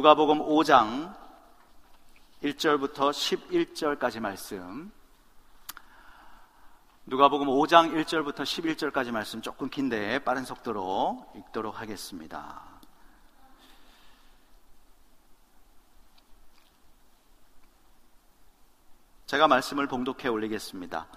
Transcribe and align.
누가복음 0.00 0.38
5장 0.38 1.14
1절부터 2.42 3.10
11절까지 3.10 4.18
말씀. 4.18 4.90
누가복음 7.04 7.48
5장 7.48 7.92
1절부터 7.92 8.36
11절까지 8.36 9.10
말씀 9.10 9.42
조금 9.42 9.68
긴데 9.68 10.20
빠른 10.20 10.46
속도로 10.46 11.30
읽도록 11.36 11.78
하겠습니다. 11.78 12.62
제가 19.26 19.48
말씀을 19.48 19.86
봉독해 19.86 20.28
올리겠습니다. 20.28 21.08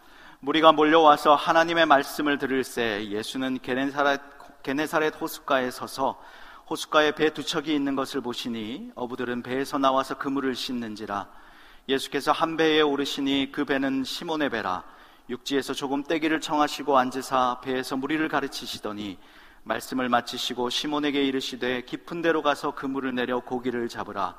무리가 0.42 0.74
몰려와서 0.74 1.36
하나님의 1.36 1.86
말씀을 1.86 2.38
들을새 2.38 3.08
예수는 3.08 3.60
게네사렛, 3.62 4.22
게네사렛 4.62 5.22
호숫가에 5.22 5.72
서서 5.72 6.20
호숫가에 6.70 7.12
배 7.12 7.30
두 7.30 7.44
척이 7.44 7.74
있는 7.74 7.96
것을 7.96 8.22
보시니 8.22 8.92
어부들은 8.96 9.44
배에서 9.44 9.78
나와서 9.78 10.18
그물을 10.18 10.56
씻는지라. 10.56 11.28
예수께서 11.90 12.32
한 12.32 12.56
배에 12.56 12.82
오르시니 12.82 13.52
그 13.52 13.66
배는 13.66 14.04
시몬의 14.06 14.50
배라. 14.50 14.84
육지에서 15.30 15.74
조금 15.74 16.04
떼기를 16.04 16.40
청하시고 16.42 16.98
앉으사 16.98 17.60
배에서 17.62 17.98
무리를 17.98 18.26
가르치시더니 18.28 19.18
말씀을 19.64 20.10
마치시고 20.10 20.70
시몬에게 20.70 21.24
이르시되 21.24 21.82
깊은 21.84 22.22
데로 22.22 22.42
가서 22.42 22.72
그물을 22.76 23.14
내려 23.14 23.40
고기를 23.40 23.90
잡으라. 23.90 24.36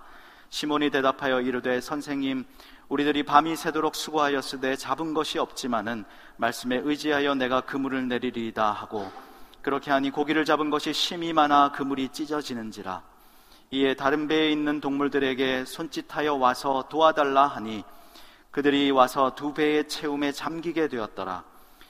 시몬이 0.49 0.91
대답하여 0.91 1.41
이르되 1.41 1.81
선생님 1.81 2.45
우리들이 2.89 3.23
밤이 3.23 3.57
새도록 3.57 3.95
수고하였으되 3.97 4.77
잡은 4.77 5.15
것이 5.15 5.39
없지만은 5.39 6.05
말씀에 6.37 6.81
의지하여 6.85 7.35
내가 7.35 7.63
그물을 7.63 8.09
내리리이다 8.09 8.73
하고 8.73 9.11
그렇게 9.65 9.91
하니 9.91 10.11
고기를 10.11 10.45
잡은 10.45 10.69
것이 10.69 10.93
심이 10.93 11.33
많아 11.33 11.73
그물이 11.73 12.11
찢어지는지라. 12.11 13.03
이에 13.71 13.95
다른 13.95 14.29
배에 14.29 14.53
있는 14.53 14.79
동물들에게 14.79 15.65
손짓하여 15.65 16.35
와서 16.35 16.85
도와달라 16.91 17.47
하니 17.47 17.83
그들이 18.51 18.91
와서 18.91 19.35
두 19.35 19.55
배의 19.55 19.89
채움에 19.89 20.33
잠기게 20.33 20.89
되었더라. 20.89 21.45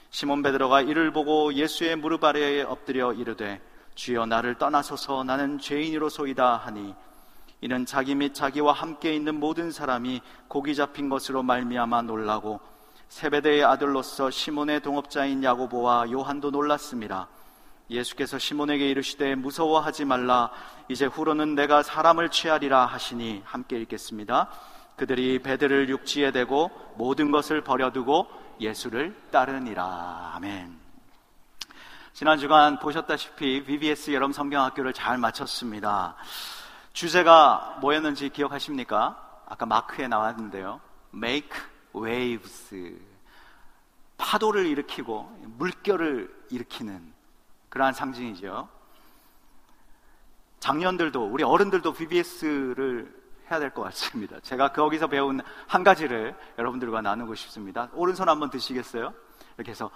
시몬 0.09 0.41
베드로가 0.41 0.81
이를 0.83 1.11
보고 1.11 1.53
예수의 1.53 1.97
무릎 1.97 2.23
아래에 2.23 2.61
엎드려 2.63 3.11
이르되 3.11 3.61
주여 3.93 4.25
나를 4.25 4.57
떠나소서. 4.57 5.25
나는 5.25 5.59
죄인으로소이다 5.59 6.55
하니. 6.55 6.95
이는 7.59 7.85
자기 7.85 8.15
및 8.15 8.33
자기와 8.33 8.71
함께 8.71 9.13
있는 9.13 9.37
모든 9.37 9.69
사람이 9.69 10.21
고기 10.47 10.75
잡힌 10.75 11.09
것으로 11.09 11.43
말미암아 11.43 12.03
놀라고 12.03 12.61
세베대의 13.09 13.65
아들로서 13.65 14.31
시몬의 14.31 14.81
동업자인 14.81 15.43
야고보와 15.43 16.09
요한도 16.09 16.51
놀랐습니다. 16.51 17.27
예수께서 17.89 18.39
시몬에게 18.39 18.89
이르시되 18.89 19.35
무서워하지 19.35 20.05
말라 20.05 20.51
이제 20.89 21.05
후로는 21.05 21.55
내가 21.55 21.83
사람을 21.83 22.29
취하리라 22.29 22.85
하시니 22.85 23.43
함께 23.45 23.79
읽겠습니다. 23.81 24.49
그들이 24.95 25.39
배들을 25.39 25.89
육지에 25.89 26.31
대고 26.31 26.71
모든 26.95 27.31
것을 27.31 27.61
버려두고 27.61 28.27
예수를 28.59 29.15
따르니라. 29.31 30.31
아멘. 30.35 30.79
지난 32.13 32.39
주간 32.39 32.79
보셨다시피 32.79 33.65
VBS 33.65 34.11
여름 34.11 34.31
성경학교를 34.31 34.93
잘 34.93 35.17
마쳤습니다. 35.17 36.15
주제가 36.93 37.79
뭐였는지 37.81 38.29
기억하십니까? 38.29 39.21
아까 39.45 39.65
마크에 39.65 40.07
나왔는데요. 40.07 40.79
Make 41.13 41.49
waves. 41.93 42.97
파도를 44.17 44.65
일으키고 44.65 45.29
물결을 45.57 46.33
일으키는 46.51 47.14
그러한 47.75 47.93
상징이죠. 47.93 48.69
작년들도 50.61 51.25
우리 51.27 51.43
어른들도 51.43 51.91
VBS를 51.91 53.13
해야 53.51 53.59
될 53.59 53.71
것 53.71 53.81
같습니다. 53.83 54.39
제가 54.39 54.71
거기서 54.71 55.07
배운 55.07 55.41
한 55.67 55.83
가지를 55.83 56.33
여러분들과 56.57 57.01
나누고 57.01 57.35
싶습니다. 57.35 57.89
오른손 57.93 58.29
한번 58.29 58.49
드시겠어요? 58.49 59.13
이렇게 59.57 59.71
해서 59.71 59.91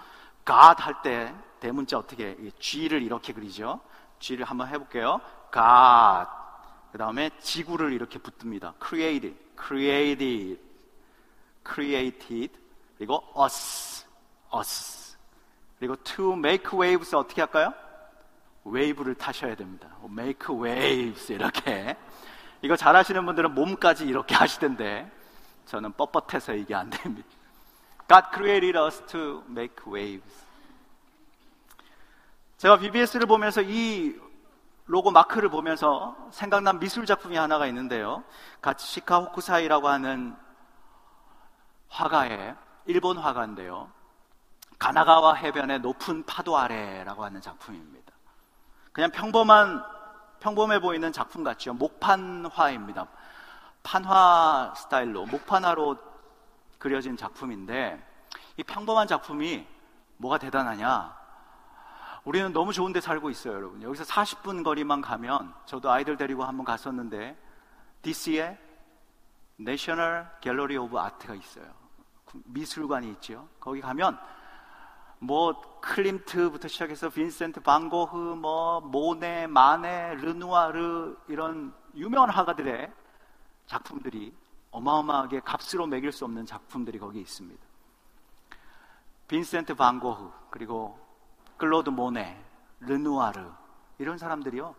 God 0.46 0.82
할 0.82 1.00
때 1.00 1.34
대문자 1.58 1.96
어떻게 1.98 2.36
G를 2.58 3.02
이렇게 3.02 3.32
그리죠? 3.32 3.80
G를 4.18 4.44
한번 4.44 4.68
해볼게요. 4.68 5.18
God. 5.50 6.30
그 6.92 6.98
다음에 6.98 7.30
지구를 7.40 7.94
이렇게 7.94 8.18
붙듭니다. 8.18 8.74
Created, 8.86 9.34
created, 9.58 10.60
created. 11.66 12.52
그리고 12.98 13.24
us, 13.42 14.04
us. 14.54 15.09
그리고 15.80 15.96
to 15.96 16.34
make 16.34 16.78
waves 16.78 17.16
어떻게 17.16 17.40
할까요? 17.40 17.72
웨이브를 18.64 19.14
타셔야 19.14 19.54
됩니다. 19.54 19.88
make 20.04 20.54
waves 20.54 21.32
이렇게. 21.32 21.96
이거 22.60 22.76
잘하시는 22.76 23.24
분들은 23.24 23.54
몸까지 23.54 24.06
이렇게 24.06 24.34
하시던데 24.34 25.10
저는 25.64 25.94
뻣뻣해서 25.94 26.58
이게 26.58 26.74
안 26.74 26.90
됩니다. 26.90 27.26
God 28.06 28.26
created 28.34 28.78
us 28.78 29.02
to 29.06 29.42
make 29.48 29.76
waves. 29.90 30.46
제가 32.58 32.76
BBS를 32.78 33.26
보면서 33.26 33.62
이 33.62 34.20
로고 34.84 35.10
마크를 35.10 35.48
보면서 35.48 36.14
생각난 36.30 36.78
미술 36.78 37.06
작품이 37.06 37.36
하나가 37.36 37.66
있는데요. 37.68 38.22
가츠시카 38.60 39.20
호쿠사이라고 39.20 39.88
하는 39.88 40.36
화가의 41.88 42.54
일본 42.84 43.16
화가인데요. 43.16 43.90
가나가와 44.80 45.34
해변의 45.34 45.80
높은 45.80 46.24
파도 46.24 46.56
아래라고 46.58 47.22
하는 47.22 47.40
작품입니다. 47.40 48.12
그냥 48.92 49.10
평범한 49.10 49.84
평범해 50.40 50.80
보이는 50.80 51.12
작품 51.12 51.44
같죠. 51.44 51.74
목판화입니다. 51.74 53.06
판화 53.82 54.72
스타일로 54.74 55.26
목판화로 55.26 55.98
그려진 56.78 57.16
작품인데 57.16 58.02
이 58.56 58.62
평범한 58.64 59.06
작품이 59.06 59.66
뭐가 60.16 60.38
대단하냐? 60.38 61.14
우리는 62.24 62.52
너무 62.52 62.72
좋은 62.72 62.92
데 62.92 63.02
살고 63.02 63.28
있어요, 63.28 63.54
여러분. 63.54 63.82
여기서 63.82 64.04
40분 64.04 64.64
거리만 64.64 65.02
가면 65.02 65.54
저도 65.66 65.90
아이들 65.90 66.16
데리고 66.16 66.44
한번 66.44 66.64
갔었는데 66.64 67.36
DC에 68.00 68.58
National 69.60 70.26
Gallery 70.40 70.82
of 70.82 70.98
Art가 70.98 71.34
있어요. 71.34 71.66
미술관이 72.44 73.10
있죠. 73.12 73.46
거기 73.58 73.82
가면 73.82 74.18
뭐 75.22 75.80
클림트부터 75.80 76.66
시작해서 76.66 77.10
빈센트 77.10 77.60
반고흐, 77.60 78.16
뭐 78.36 78.80
모네, 78.80 79.46
마네, 79.46 80.14
르누아르 80.14 81.14
이런 81.28 81.74
유명한 81.94 82.30
화가들의 82.30 82.90
작품들이 83.66 84.34
어마어마하게 84.70 85.40
값으로 85.40 85.86
매길 85.86 86.10
수 86.10 86.24
없는 86.24 86.46
작품들이 86.46 86.98
거기 86.98 87.20
있습니다. 87.20 87.62
빈센트 89.28 89.74
반고흐 89.74 90.30
그리고 90.48 90.98
클로드 91.58 91.90
모네, 91.90 92.42
르누아르 92.80 93.52
이런 93.98 94.16
사람들이요. 94.16 94.74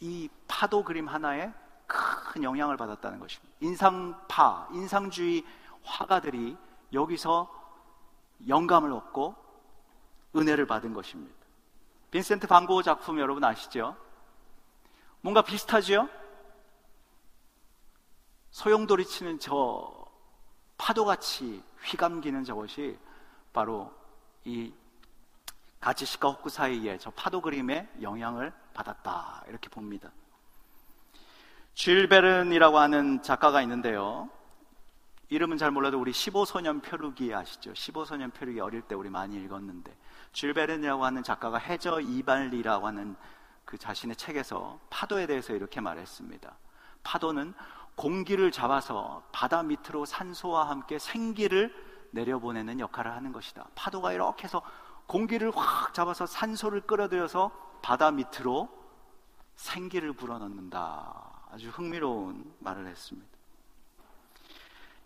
이 0.00 0.30
파도 0.48 0.82
그림 0.82 1.08
하나에 1.08 1.52
큰 1.86 2.42
영향을 2.42 2.78
받았다는 2.78 3.18
것입니다. 3.20 3.54
인상파, 3.60 4.68
인상주의 4.72 5.44
화가들이 5.82 6.56
여기서 6.94 7.63
영감을 8.48 8.92
얻고 8.92 9.34
은혜를 10.36 10.66
받은 10.66 10.94
것입니다. 10.94 11.34
빈센트 12.10 12.46
반고 12.46 12.82
작품 12.82 13.18
여러분 13.18 13.44
아시죠? 13.44 13.96
뭔가 15.20 15.42
비슷하죠? 15.42 16.08
소용돌이 18.50 19.04
치는 19.04 19.40
저 19.40 19.92
파도같이 20.76 21.62
휘감기는 21.82 22.44
저것이 22.44 22.98
바로 23.52 23.92
이 24.44 24.72
가치시카 25.80 26.28
호쿠 26.28 26.48
사이에 26.48 26.98
저 26.98 27.10
파도 27.10 27.40
그림에 27.40 27.88
영향을 28.00 28.52
받았다. 28.72 29.44
이렇게 29.48 29.68
봅니다. 29.68 30.10
줄 31.74 32.08
베른이라고 32.08 32.78
하는 32.78 33.22
작가가 33.22 33.60
있는데요. 33.62 34.30
이름은 35.30 35.56
잘 35.56 35.70
몰라도 35.70 35.98
우리 35.98 36.12
15소년 36.12 36.82
표류기 36.82 37.34
아시죠? 37.34 37.72
15소년 37.72 38.32
표류기 38.32 38.60
어릴 38.60 38.82
때 38.82 38.94
우리 38.94 39.08
많이 39.08 39.36
읽었는데 39.36 39.96
줄베른이라고 40.32 41.04
하는 41.04 41.22
작가가 41.22 41.58
해저 41.58 42.00
이발리라고 42.00 42.86
하는 42.86 43.16
그 43.64 43.78
자신의 43.78 44.16
책에서 44.16 44.78
파도에 44.90 45.26
대해서 45.26 45.54
이렇게 45.54 45.80
말했습니다. 45.80 46.54
파도는 47.02 47.54
공기를 47.94 48.50
잡아서 48.50 49.22
바다 49.32 49.62
밑으로 49.62 50.04
산소와 50.04 50.68
함께 50.68 50.98
생기를 50.98 51.74
내려보내는 52.10 52.80
역할을 52.80 53.12
하는 53.12 53.32
것이다. 53.32 53.66
파도가 53.74 54.12
이렇게 54.12 54.44
해서 54.44 54.62
공기를 55.06 55.52
확 55.54 55.94
잡아서 55.94 56.26
산소를 56.26 56.82
끌어들여서 56.82 57.50
바다 57.82 58.10
밑으로 58.10 58.68
생기를 59.56 60.12
불어넣는다. 60.12 61.48
아주 61.50 61.70
흥미로운 61.70 62.54
말을 62.60 62.86
했습니다. 62.86 63.33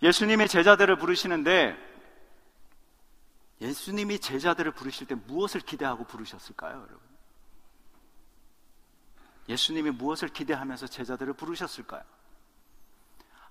예수님이 0.03 0.49
제자들을 0.49 0.97
부르시는데 0.97 1.77
예수님이 3.61 4.21
제자들을 4.21 4.73
부르실 4.73 5.07
때 5.07 5.15
무엇을 5.15 5.61
기대하고 5.61 6.05
부르셨을까요, 6.05 6.75
여러분? 6.75 7.01
예수님이 9.49 9.91
무엇을 9.91 10.29
기대하면서 10.29 10.87
제자들을 10.87 11.33
부르셨을까요? 11.33 12.03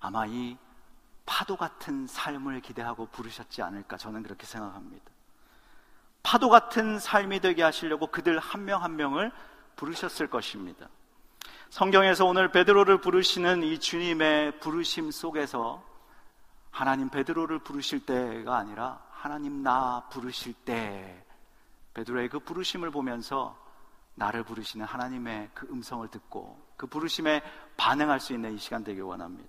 아마 0.00 0.26
이 0.26 0.56
파도 1.26 1.56
같은 1.56 2.06
삶을 2.06 2.60
기대하고 2.60 3.06
부르셨지 3.06 3.60
않을까 3.60 3.98
저는 3.98 4.22
그렇게 4.22 4.46
생각합니다. 4.46 5.04
파도 6.22 6.48
같은 6.48 6.98
삶이 6.98 7.40
되게 7.40 7.62
하시려고 7.62 8.06
그들 8.06 8.38
한 8.38 8.64
명한 8.64 8.90
한 8.90 8.96
명을 8.96 9.32
부르셨을 9.76 10.28
것입니다. 10.28 10.88
성경에서 11.70 12.24
오늘 12.24 12.50
베드로를 12.50 13.00
부르시는 13.00 13.62
이 13.62 13.78
주님의 13.78 14.60
부르심 14.60 15.10
속에서 15.10 15.87
하나님 16.70 17.08
베드로를 17.08 17.60
부르실 17.60 18.06
때가 18.06 18.56
아니라 18.56 19.00
하나님 19.10 19.62
나 19.62 20.08
부르실 20.10 20.54
때 20.64 21.24
베드로의 21.94 22.28
그 22.28 22.38
부르심을 22.38 22.90
보면서 22.90 23.58
나를 24.14 24.44
부르시는 24.44 24.86
하나님의 24.86 25.50
그 25.54 25.66
음성을 25.70 26.06
듣고 26.08 26.60
그 26.76 26.86
부르심에 26.86 27.42
반응할 27.76 28.20
수 28.20 28.32
있는 28.32 28.54
이 28.54 28.58
시간 28.58 28.84
되길 28.84 29.02
원합니다. 29.02 29.48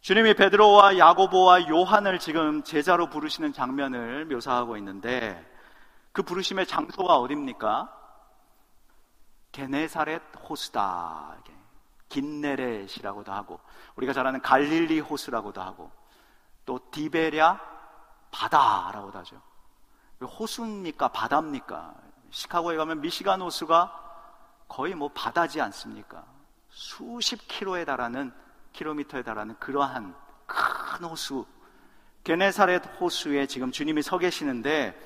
주님이 0.00 0.34
베드로와 0.34 0.98
야고보와 0.98 1.68
요한을 1.68 2.18
지금 2.18 2.62
제자로 2.62 3.08
부르시는 3.08 3.52
장면을 3.52 4.26
묘사하고 4.26 4.76
있는데 4.76 5.50
그 6.12 6.22
부르심의 6.22 6.66
장소가 6.66 7.16
어딥니까? 7.18 7.90
게네사렛 9.52 10.22
호수다. 10.48 11.38
긴네렛이라고도 12.14 13.32
하고 13.32 13.58
우리가 13.96 14.12
잘 14.12 14.26
아는 14.26 14.40
갈릴리 14.40 15.00
호수라고도 15.00 15.60
하고 15.60 15.90
또 16.64 16.78
디베랴 16.92 17.60
바다라고도 18.30 19.18
하죠. 19.18 19.40
호수입니까? 20.22 21.08
바다입니까? 21.08 21.94
시카고에 22.30 22.76
가면 22.76 23.00
미시간 23.00 23.42
호수가 23.42 24.00
거의 24.68 24.94
뭐 24.94 25.10
바다지 25.12 25.60
않습니까? 25.60 26.24
수십 26.70 27.46
킬로에 27.48 27.84
달하는 27.84 28.32
킬로미터에 28.72 29.22
달하는 29.22 29.56
그러한 29.58 30.14
큰 30.46 31.04
호수 31.04 31.46
게네사렛 32.22 33.00
호수에 33.00 33.46
지금 33.46 33.70
주님이 33.70 34.02
서 34.02 34.18
계시는데 34.18 34.98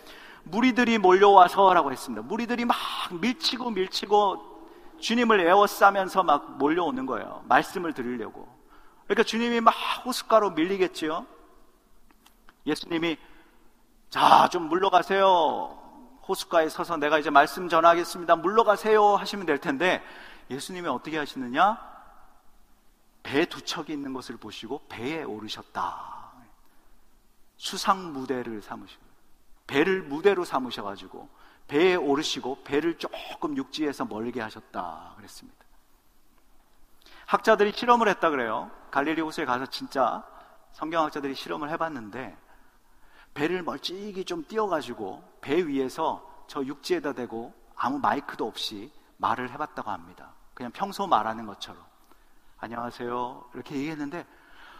무리들이 0.45 0.99
몰려와서라고 0.99 1.91
했습니다. 1.91 2.23
무리들이 2.23 2.65
막 2.65 2.77
밀치고 3.21 3.71
밀치고 3.71 4.58
주님을 5.00 5.41
에워싸면서 5.41 6.23
막 6.23 6.59
몰려오는 6.59 7.06
거예요. 7.06 7.45
말씀을 7.49 7.93
들으려고. 7.93 8.49
그러니까 9.05 9.23
주님이 9.23 9.61
막 9.61 9.71
호숫가로 10.05 10.50
밀리겠지요. 10.50 11.27
예수님이 12.67 13.17
자, 14.11 14.49
좀 14.49 14.69
물러가세요. 14.69 15.77
호숫가에 16.27 16.69
서서 16.69 16.97
내가 16.99 17.19
이제 17.19 17.31
말씀 17.31 17.69
전하겠습니다. 17.69 18.37
물러가세요 18.37 19.17
하시면 19.17 19.47
될 19.47 19.59
텐데 19.59 20.03
예수님이 20.50 20.89
어떻게 20.89 21.17
하시느냐? 21.19 21.87
배 23.23 23.45
두 23.47 23.62
척이 23.62 23.93
있는 23.93 24.12
것을 24.12 24.37
보시고 24.37 24.87
배에 24.89 25.23
오르셨다. 25.23 26.33
수상 27.56 28.12
무대를 28.12 28.62
삼으시고 28.62 29.03
배를 29.67 30.03
무대로 30.03 30.45
삼으셔 30.45 30.83
가지고 30.83 31.29
배에 31.69 31.94
오르시고 31.94 32.65
배를 32.65 32.99
조금 32.99 33.56
육지에서 33.56 34.06
멀게 34.06 34.41
하셨다 34.41 35.12
그랬습니다. 35.17 35.59
학자들이 37.26 37.73
실험을 37.73 38.09
했다 38.09 38.31
그래요. 38.31 38.70
갈릴리 38.91 39.20
호수에 39.20 39.44
가서 39.44 39.67
진짜 39.67 40.26
성경학자들이 40.73 41.35
실험을 41.35 41.69
해봤는데 41.70 42.37
배를 43.35 43.62
멀찍이 43.62 44.25
좀 44.25 44.47
띄워가지고 44.49 45.23
배 45.43 45.67
위에서 45.67 46.26
저 46.47 46.65
육지에다 46.65 47.12
대고 47.12 47.55
아무 47.76 47.99
마이크도 47.99 48.47
없이 48.47 48.91
말을 49.19 49.50
해봤다고 49.50 49.91
합니다. 49.91 50.32
그냥 50.55 50.73
평소 50.73 51.06
말하는 51.06 51.47
것처럼. 51.47 51.85
안녕하세요. 52.59 53.50
이렇게 53.55 53.76
얘기했는데 53.76 54.26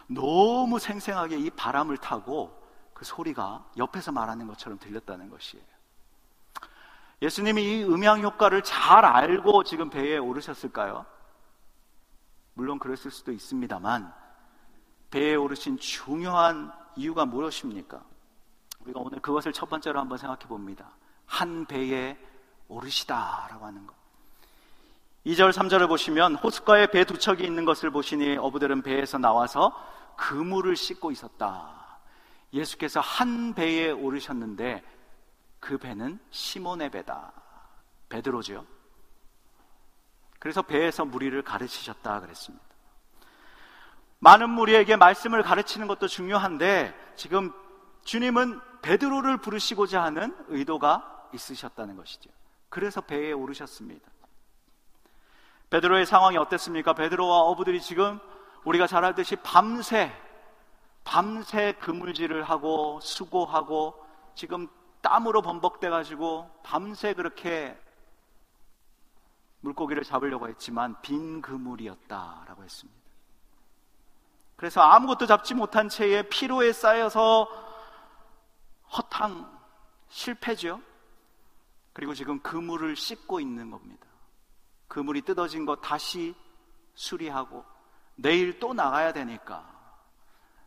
너무 0.07 0.79
생생하게 0.79 1.39
이 1.39 1.51
바람을 1.51 1.99
타고 1.99 2.59
그 2.95 3.05
소리가 3.05 3.65
옆에서 3.77 4.11
말하는 4.11 4.47
것처럼 4.47 4.79
들렸다는 4.79 5.29
것이에요. 5.29 5.78
예수님이 7.21 7.63
이 7.63 7.85
음향 7.85 8.23
효과를 8.23 8.63
잘 8.63 9.05
알고 9.05 9.65
지금 9.65 9.91
배에 9.91 10.19
오르셨을까요? 10.19 11.05
물론 12.55 12.79
그랬을 12.79 13.11
수도 13.11 13.33
있습니다만 13.33 14.13
배에 15.11 15.35
오르신 15.35 15.79
중요한 15.79 16.73
이유가 16.97 17.25
무엇입니까? 17.25 18.03
우리가 18.81 19.01
오늘 19.01 19.21
그것을 19.21 19.53
첫 19.53 19.69
번째로 19.69 19.99
한번 20.01 20.19
생각해 20.19 20.47
봅니다. 20.47 20.91
한 21.27 21.67
배에 21.67 22.17
오르시다라고 22.69 23.67
하는 23.67 23.87
것. 23.87 23.95
2절, 25.27 25.53
3절을 25.53 25.89
보시면 25.89 26.37
호숫가에 26.37 26.87
배 26.87 27.05
두 27.05 27.19
척이 27.19 27.45
있는 27.45 27.65
것을 27.65 27.91
보시니 27.91 28.37
어부들은 28.39 28.83
배에서 28.83 29.19
나와서 29.19 29.73
그물을 30.17 30.75
씻고 30.77 31.11
있었다. 31.11 31.99
예수께서 32.53 33.01
한 33.01 33.53
배에 33.55 33.91
오르셨는데 33.91 34.83
그 35.61 35.79
배는 35.79 36.19
시몬의 36.31 36.91
배다. 36.91 37.33
베드로죠. 38.09 38.65
그래서 40.39 40.63
배에서 40.63 41.05
무리를 41.05 41.41
가르치셨다 41.43 42.21
그랬습니다. 42.21 42.65
많은 44.21 44.51
무리에게 44.51 44.97
말씀을 44.97 45.43
가르치는 45.43 45.87
것도 45.87 46.09
중요한데 46.09 47.13
지금 47.17 47.53
주님은 48.05 48.61
베드로를 48.83 49.39
부르시고자 49.39 50.03
하는 50.03 50.37
의도가 50.49 51.29
있으셨다는 51.33 51.97
것이죠. 51.97 52.31
그래서 52.69 53.01
배에 53.01 53.33
오르셨습니다. 53.33 54.09
베드로의 55.71 56.07
상황이 56.07 56.37
어땠습니까? 56.39 56.95
베드로와 56.95 57.41
어부들이 57.41 57.81
지금 57.81 58.19
우리가 58.65 58.87
잘 58.87 59.05
알듯이 59.05 59.37
밤새 59.37 60.13
밤새 61.05 61.73
그물질을 61.81 62.43
하고 62.43 63.01
수고하고 63.01 63.95
지금 64.35 64.69
땀으로 65.09 65.41
범벅돼 65.41 65.89
가지고 65.89 66.51
밤새 66.63 67.15
그렇게 67.15 67.79
물고기를 69.61 70.05
잡으려고 70.05 70.49
했지만 70.49 71.01
빈 71.01 71.41
그물이었다라고 71.41 72.63
했습니다. 72.63 73.01
그래서 74.57 74.83
아무것도 74.83 75.27
잡지 75.27 75.55
못한 75.55 75.89
채에 75.89 76.29
피로에 76.29 76.73
쌓여서 76.73 77.49
허탕 78.97 79.59
실패죠. 80.09 80.81
그리고 81.95 82.13
지금 82.13 82.39
그물을 82.41 82.95
씻고 82.95 83.41
있는 83.41 83.71
겁니다. 83.71 84.07
그물이 84.89 85.23
뜯어진 85.23 85.65
거 85.65 85.77
다시 85.77 86.35
수리하고 86.95 87.65
내일 88.15 88.59
또 88.59 88.75
나가야 88.75 89.13
되니까 89.15 89.67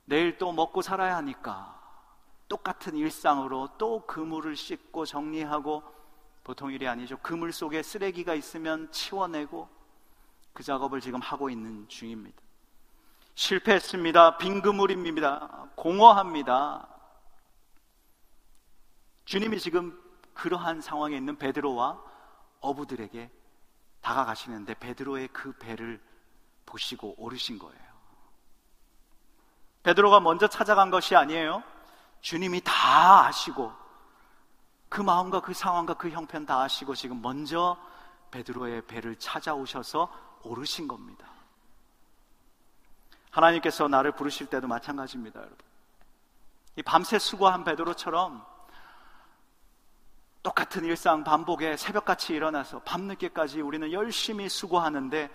내일 0.06 0.38
또 0.40 0.52
먹고 0.52 0.82
살아야 0.82 1.16
하니까 1.18 1.80
똑같은 2.52 2.98
일상으로 2.98 3.70
또 3.78 4.06
그물을 4.06 4.58
씻고 4.58 5.06
정리하고 5.06 5.84
보통 6.44 6.70
일이 6.70 6.86
아니죠. 6.86 7.18
그물 7.20 7.54
속에 7.54 7.82
쓰레기가 7.82 8.34
있으면 8.34 8.92
치워내고 8.92 9.70
그 10.52 10.62
작업을 10.62 11.00
지금 11.00 11.22
하고 11.22 11.50
있는 11.50 11.88
중입니다. 11.88 12.38
실패했습니다. 13.36 14.38
빈 14.38 14.62
그물입니다. 14.62 15.70
공허합니다. 15.76 16.90
주님이 19.24 19.58
지금 19.58 19.98
그러한 20.34 20.82
상황에 20.82 21.16
있는 21.16 21.38
베드로와 21.38 22.04
어부들에게 22.60 23.32
다가가시는데 24.02 24.74
베드로의 24.74 25.30
그 25.30 25.54
배를 25.54 26.02
보시고 26.66 27.16
오르신 27.18 27.60
거예요. 27.60 27.92
베드로가 29.84 30.20
먼저 30.20 30.50
찾아간 30.50 30.92
것이 30.92 31.16
아니에요. 31.16 31.64
주님이 32.22 32.62
다 32.64 33.26
아시고 33.26 33.74
그 34.90 35.02
마음과 35.02 35.42
그 35.42 35.54
상황과 35.54 35.96
그 35.96 36.10
형편 36.10 36.46
다 36.46 36.62
아시고 36.62 36.96
지금 36.96 37.22
먼저 37.22 37.78
베드로의 38.32 38.86
배를 38.88 39.18
찾아오셔서 39.18 40.12
오르신 40.44 40.88
겁니다. 40.88 41.28
하나님께서 43.30 43.88
나를 43.88 44.12
부르실 44.12 44.48
때도 44.48 44.68
마찬가지입니다, 44.68 45.40
여러분. 45.40 45.58
이 46.76 46.84
밤새 46.84 47.20
수고한 47.20 47.64
베드로처럼 47.64 48.46
똑같은 50.44 50.86
일상 50.86 51.24
반복에 51.24 51.78
새벽같이 51.78 52.34
일어나서 52.34 52.82
밤늦게까지 52.82 53.62
우리는 53.62 53.92
열심히 53.92 54.50
수고하는데 54.50 55.30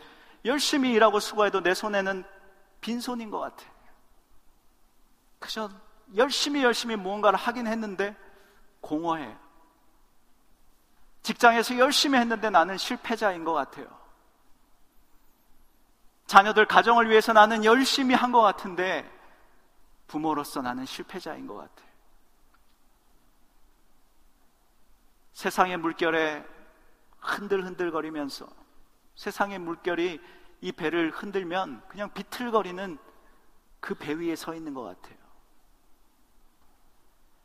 열심히 0.45 0.93
일하고 0.93 1.21
수고해도 1.21 1.63
내 1.63 1.75
손에는 1.75 2.25
빈손인 2.81 3.31
것 3.31 3.39
같아. 3.39 3.65
그저 5.39 5.71
열심히 6.15 6.63
열심히 6.63 6.97
무언가를 6.97 7.39
하긴 7.39 7.67
했는데 7.67 8.17
공허해. 8.81 9.37
직장에서 11.23 11.79
열심히 11.79 12.19
했는데 12.19 12.51
나는 12.51 12.79
실패자인 12.79 13.45
것 13.45 13.53
같아요. 13.53 13.87
자녀들 16.27 16.67
가정을 16.67 17.09
위해서 17.11 17.33
나는 17.33 17.65
열심히 17.65 18.15
한 18.15 18.33
것 18.33 18.41
같은데 18.43 19.11
부모로서 20.07 20.63
나는 20.63 20.85
실패자인 20.87 21.47
것 21.47 21.55
같아요. 21.57 21.87
세상의 25.33 25.77
물결에 25.79 26.45
흔들흔들거리면서 27.21 28.47
세상의 29.17 29.59
물결이 29.59 30.21
이 30.61 30.73
배를 30.73 31.11
흔들면 31.11 31.83
그냥 31.89 32.13
비틀거리는 32.13 32.99
그 33.81 33.95
배 33.95 34.15
위에 34.15 34.35
서 34.37 34.55
있는 34.55 34.75
것 34.75 34.83
같아요. 34.83 35.17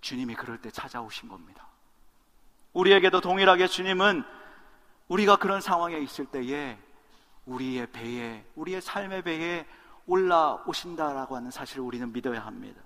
주님이 0.02 0.36
그럴 0.36 0.60
때 0.60 0.70
찾아오신 0.72 1.30
겁니다. 1.30 1.68
우리에게도 2.74 3.22
동일하게 3.22 3.68
주님은 3.68 4.24
우리가 5.08 5.36
그런 5.38 5.62
상황에 5.62 5.98
있을 6.00 6.26
때에 6.26 6.78
우리의 7.46 7.92
배에, 7.92 8.46
우리의 8.56 8.82
삶의 8.82 9.24
배에 9.24 9.68
올라오신다라고 10.08 11.36
하는 11.36 11.52
사실을 11.52 11.84
우리는 11.84 12.12
믿어야 12.12 12.46
합니다. 12.46 12.82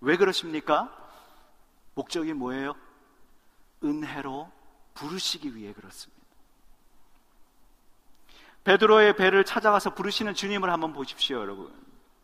왜 0.00 0.16
그러십니까? 0.16 0.94
목적이 1.94 2.32
뭐예요? 2.32 2.74
은혜로 3.82 4.50
부르시기 4.94 5.54
위해 5.54 5.72
그렇습니다. 5.72 6.20
베드로의 8.64 9.16
배를 9.16 9.44
찾아가서 9.44 9.94
부르시는 9.94 10.34
주님을 10.34 10.70
한번 10.70 10.92
보십시오, 10.92 11.38
여러분. 11.40 11.72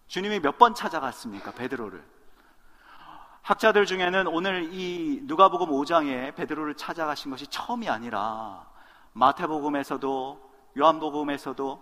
주님이 0.08 0.40
몇 0.40 0.58
번 0.58 0.74
찾아갔습니까? 0.74 1.52
베드로를. 1.52 2.02
학자들 3.46 3.86
중에는 3.86 4.26
오늘 4.26 4.74
이 4.74 5.20
누가복음 5.22 5.68
5장에 5.68 6.34
베드로를 6.34 6.74
찾아가신 6.74 7.30
것이 7.30 7.46
처음이 7.46 7.88
아니라 7.88 8.68
마태복음에서도 9.12 10.50
요한복음에서도 10.76 11.80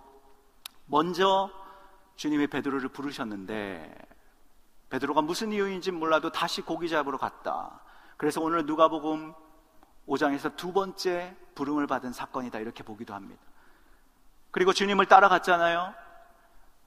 먼저 0.84 1.50
주님이 2.16 2.48
베드로를 2.48 2.90
부르셨는데 2.90 3.96
베드로가 4.90 5.22
무슨 5.22 5.52
이유인지 5.52 5.92
몰라도 5.92 6.30
다시 6.30 6.60
고기 6.60 6.90
잡으러 6.90 7.16
갔다. 7.16 7.80
그래서 8.18 8.42
오늘 8.42 8.66
누가복음 8.66 9.32
5장에서 10.06 10.56
두 10.56 10.74
번째 10.74 11.34
부름을 11.54 11.86
받은 11.86 12.12
사건이다 12.12 12.58
이렇게 12.58 12.82
보기도 12.82 13.14
합니다. 13.14 13.42
그리고 14.50 14.74
주님을 14.74 15.06
따라갔잖아요. 15.06 15.94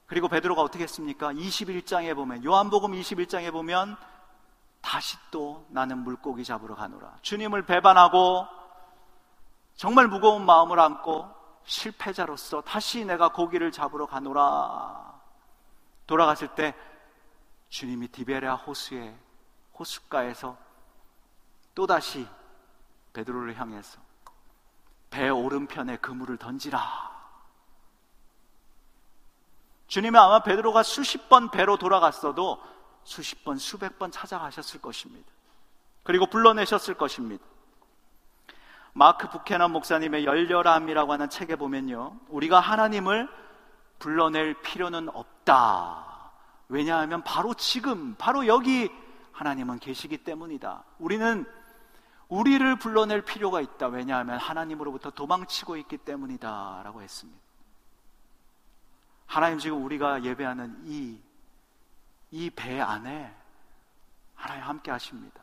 그리고 0.06 0.28
베드로가 0.28 0.62
어떻게 0.62 0.84
했습니까? 0.84 1.32
21장에 1.32 2.14
보면 2.14 2.44
요한복음 2.44 2.92
21장에 2.92 3.50
보면 3.50 3.96
다시 4.80 5.16
또 5.30 5.66
나는 5.70 5.98
물고기 5.98 6.44
잡으러 6.44 6.74
가노라. 6.74 7.18
주님을 7.22 7.66
배반하고 7.66 8.46
정말 9.74 10.08
무거운 10.08 10.44
마음을 10.44 10.78
안고 10.80 11.28
실패자로서 11.64 12.62
다시 12.62 13.04
내가 13.04 13.28
고기를 13.28 13.70
잡으러 13.70 14.06
가노라. 14.06 15.20
돌아갔을 16.06 16.48
때 16.48 16.74
주님이 17.68 18.08
디베레아 18.08 18.54
호수에 18.54 19.16
호숫가에서 19.78 20.56
또다시 21.74 22.26
베드로를 23.12 23.58
향해서 23.58 24.00
배 25.10 25.28
오른편에 25.28 25.98
그물을 25.98 26.36
던지라. 26.38 27.08
주님은 29.86 30.18
아마 30.18 30.42
베드로가 30.42 30.82
수십 30.82 31.28
번 31.28 31.50
배로 31.50 31.76
돌아갔어도 31.76 32.62
수십 33.08 33.42
번, 33.42 33.56
수백 33.56 33.98
번 33.98 34.10
찾아가셨을 34.10 34.82
것입니다. 34.82 35.26
그리고 36.02 36.26
불러내셨을 36.26 36.92
것입니다. 36.94 37.42
마크 38.92 39.30
부케넌 39.30 39.72
목사님의 39.72 40.26
열렬함이라고 40.26 41.12
하는 41.14 41.30
책에 41.30 41.56
보면요. 41.56 42.18
우리가 42.28 42.60
하나님을 42.60 43.26
불러낼 43.98 44.60
필요는 44.60 45.08
없다. 45.08 46.32
왜냐하면 46.68 47.24
바로 47.24 47.54
지금, 47.54 48.14
바로 48.16 48.46
여기 48.46 48.90
하나님은 49.32 49.78
계시기 49.78 50.18
때문이다. 50.18 50.84
우리는 50.98 51.46
우리를 52.28 52.76
불러낼 52.76 53.22
필요가 53.22 53.62
있다. 53.62 53.86
왜냐하면 53.86 54.38
하나님으로부터 54.38 55.10
도망치고 55.12 55.78
있기 55.78 55.96
때문이다. 55.96 56.82
라고 56.84 57.00
했습니다. 57.00 57.40
하나님 59.24 59.58
지금 59.58 59.82
우리가 59.82 60.24
예배하는 60.24 60.82
이 60.84 61.18
이 62.30 62.50
배 62.50 62.80
안에 62.80 63.34
하나님 64.34 64.64
함께 64.64 64.90
하십니다. 64.90 65.40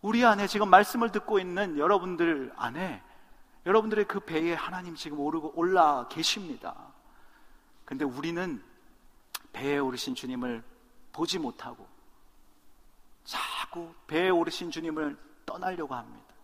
우리 0.00 0.24
안에 0.24 0.46
지금 0.46 0.68
말씀을 0.68 1.12
듣고 1.12 1.38
있는 1.38 1.78
여러분들 1.78 2.52
안에 2.56 3.02
여러분들의 3.66 4.06
그 4.06 4.20
배에 4.20 4.54
하나님 4.54 4.96
지금 4.96 5.20
오르고 5.20 5.52
올라 5.54 6.08
계십니다. 6.08 6.74
근데 7.84 8.04
우리는 8.04 8.62
배에 9.52 9.78
오르신 9.78 10.14
주님을 10.14 10.62
보지 11.12 11.38
못하고 11.38 11.86
자꾸 13.24 13.92
배에 14.06 14.30
오르신 14.30 14.70
주님을 14.70 15.16
떠나려고 15.46 15.94
합니다. 15.94 16.34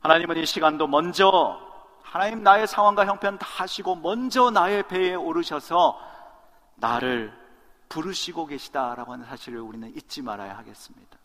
하나님은 0.00 0.36
이 0.36 0.46
시간도 0.46 0.86
먼저 0.86 1.60
하나님 2.02 2.42
나의 2.42 2.66
상황과 2.66 3.06
형편 3.06 3.38
다 3.38 3.46
하시고 3.50 3.96
먼저 3.96 4.50
나의 4.50 4.86
배에 4.86 5.14
오르셔서 5.14 6.13
나를 6.76 7.32
부르시고 7.88 8.46
계시다라고 8.46 9.12
하는 9.12 9.24
사실을 9.26 9.60
우리는 9.60 9.88
잊지 9.96 10.22
말아야 10.22 10.56
하겠습니다. 10.58 11.18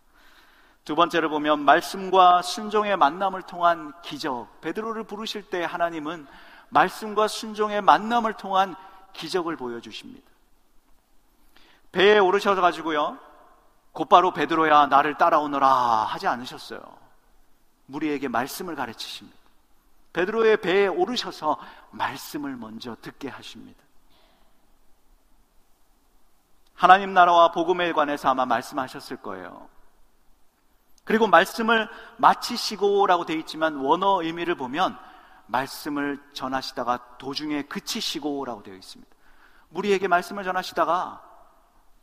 두 0.86 0.96
번째로 0.96 1.30
보면 1.30 1.60
말씀과 1.60 2.42
순종의 2.42 2.98
만남을 2.98 3.44
통한 3.44 3.94
기적. 4.02 4.62
베드로를 4.62 5.04
부르실 5.04 5.50
때 5.50 5.64
하나님은 5.64 6.28
말씀과 6.70 7.28
순종의 7.28 7.82
만남을 7.82 8.34
통한 8.34 8.76
기적을 9.14 9.56
보여주십니다. 9.56 10.28
배에 11.92 12.20
오르셔서 12.20 12.62
가지고요. 12.62 13.18
곧바로 13.92 14.32
베드로야 14.32 14.88
나를 14.88 15.18
따라오너라 15.18 15.68
하지 15.68 16.28
않으셨어요. 16.28 16.82
무리에게 17.88 18.28
말씀을 18.28 18.76
가르치십니다. 18.76 19.38
베드로의 20.14 20.62
배에 20.62 20.88
오르셔서 20.88 21.60
말씀을 21.92 22.56
먼저 22.56 22.96
듣게 23.02 23.30
하십니다. 23.30 23.84
하나님 26.80 27.14
나라와 27.14 27.52
복음에 27.52 27.92
관해서 27.92 28.30
아마 28.30 28.46
말씀하셨을 28.46 29.18
거예요. 29.18 29.68
그리고 31.04 31.28
말씀을 31.28 31.90
마치시고라고 32.16 33.26
되어 33.26 33.36
있지만 33.40 33.76
원어 33.76 34.24
의미를 34.24 34.56
보면 34.56 34.98
말씀을 35.48 36.24
전하시다가 36.32 37.18
도중에 37.18 37.64
그치시고라고 37.64 38.64
되어 38.64 38.76
있습니다. 38.76 39.14
무리에게 39.68 40.08
말씀을 40.08 40.46
전하시다가 40.46 41.22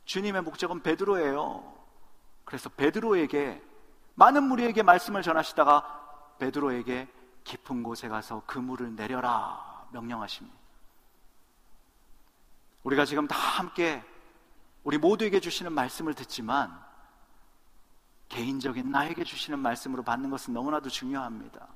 주님의 0.05 0.43
목적은 0.43 0.83
베드로예요. 0.83 1.73
그래서 2.45 2.69
베드로에게 2.69 3.59
많은 4.13 4.43
무리에게 4.43 4.83
말씀을 4.83 5.23
전하시다가 5.23 6.35
베드로에게 6.37 7.07
깊은 7.45 7.81
곳에 7.81 8.09
가서 8.09 8.43
그물을 8.45 8.95
내려라 8.95 9.87
명령하십니다. 9.89 10.55
우리가 12.83 13.05
지금 13.05 13.27
다 13.27 13.35
함께 13.35 14.03
우리 14.87 14.97
모두에게 14.97 15.41
주시는 15.41 15.73
말씀을 15.73 16.13
듣지만 16.13 16.81
개인적인 18.29 18.89
나에게 18.89 19.25
주시는 19.25 19.59
말씀으로 19.59 20.01
받는 20.01 20.29
것은 20.29 20.53
너무나도 20.53 20.87
중요합니다. 20.87 21.67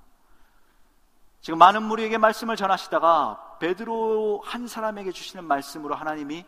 지금 1.41 1.59
많은 1.59 1.83
무리에게 1.83 2.17
말씀을 2.17 2.55
전하시다가 2.55 3.57
베드로 3.59 4.43
한 4.45 4.65
사람에게 4.65 5.11
주시는 5.11 5.43
말씀으로 5.43 5.93
하나님이 5.93 6.45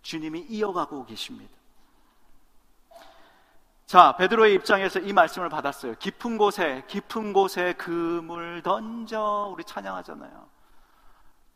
주님이 0.00 0.46
이어가고 0.48 1.04
계십니다. 1.04 1.54
자, 3.84 4.16
베드로의 4.16 4.54
입장에서 4.54 5.00
이 5.00 5.12
말씀을 5.12 5.50
받았어요. 5.50 5.96
깊은 5.96 6.38
곳에, 6.38 6.84
깊은 6.88 7.34
곳에 7.34 7.74
금을 7.74 8.62
던져 8.62 9.50
우리 9.52 9.62
찬양하잖아요. 9.62 10.48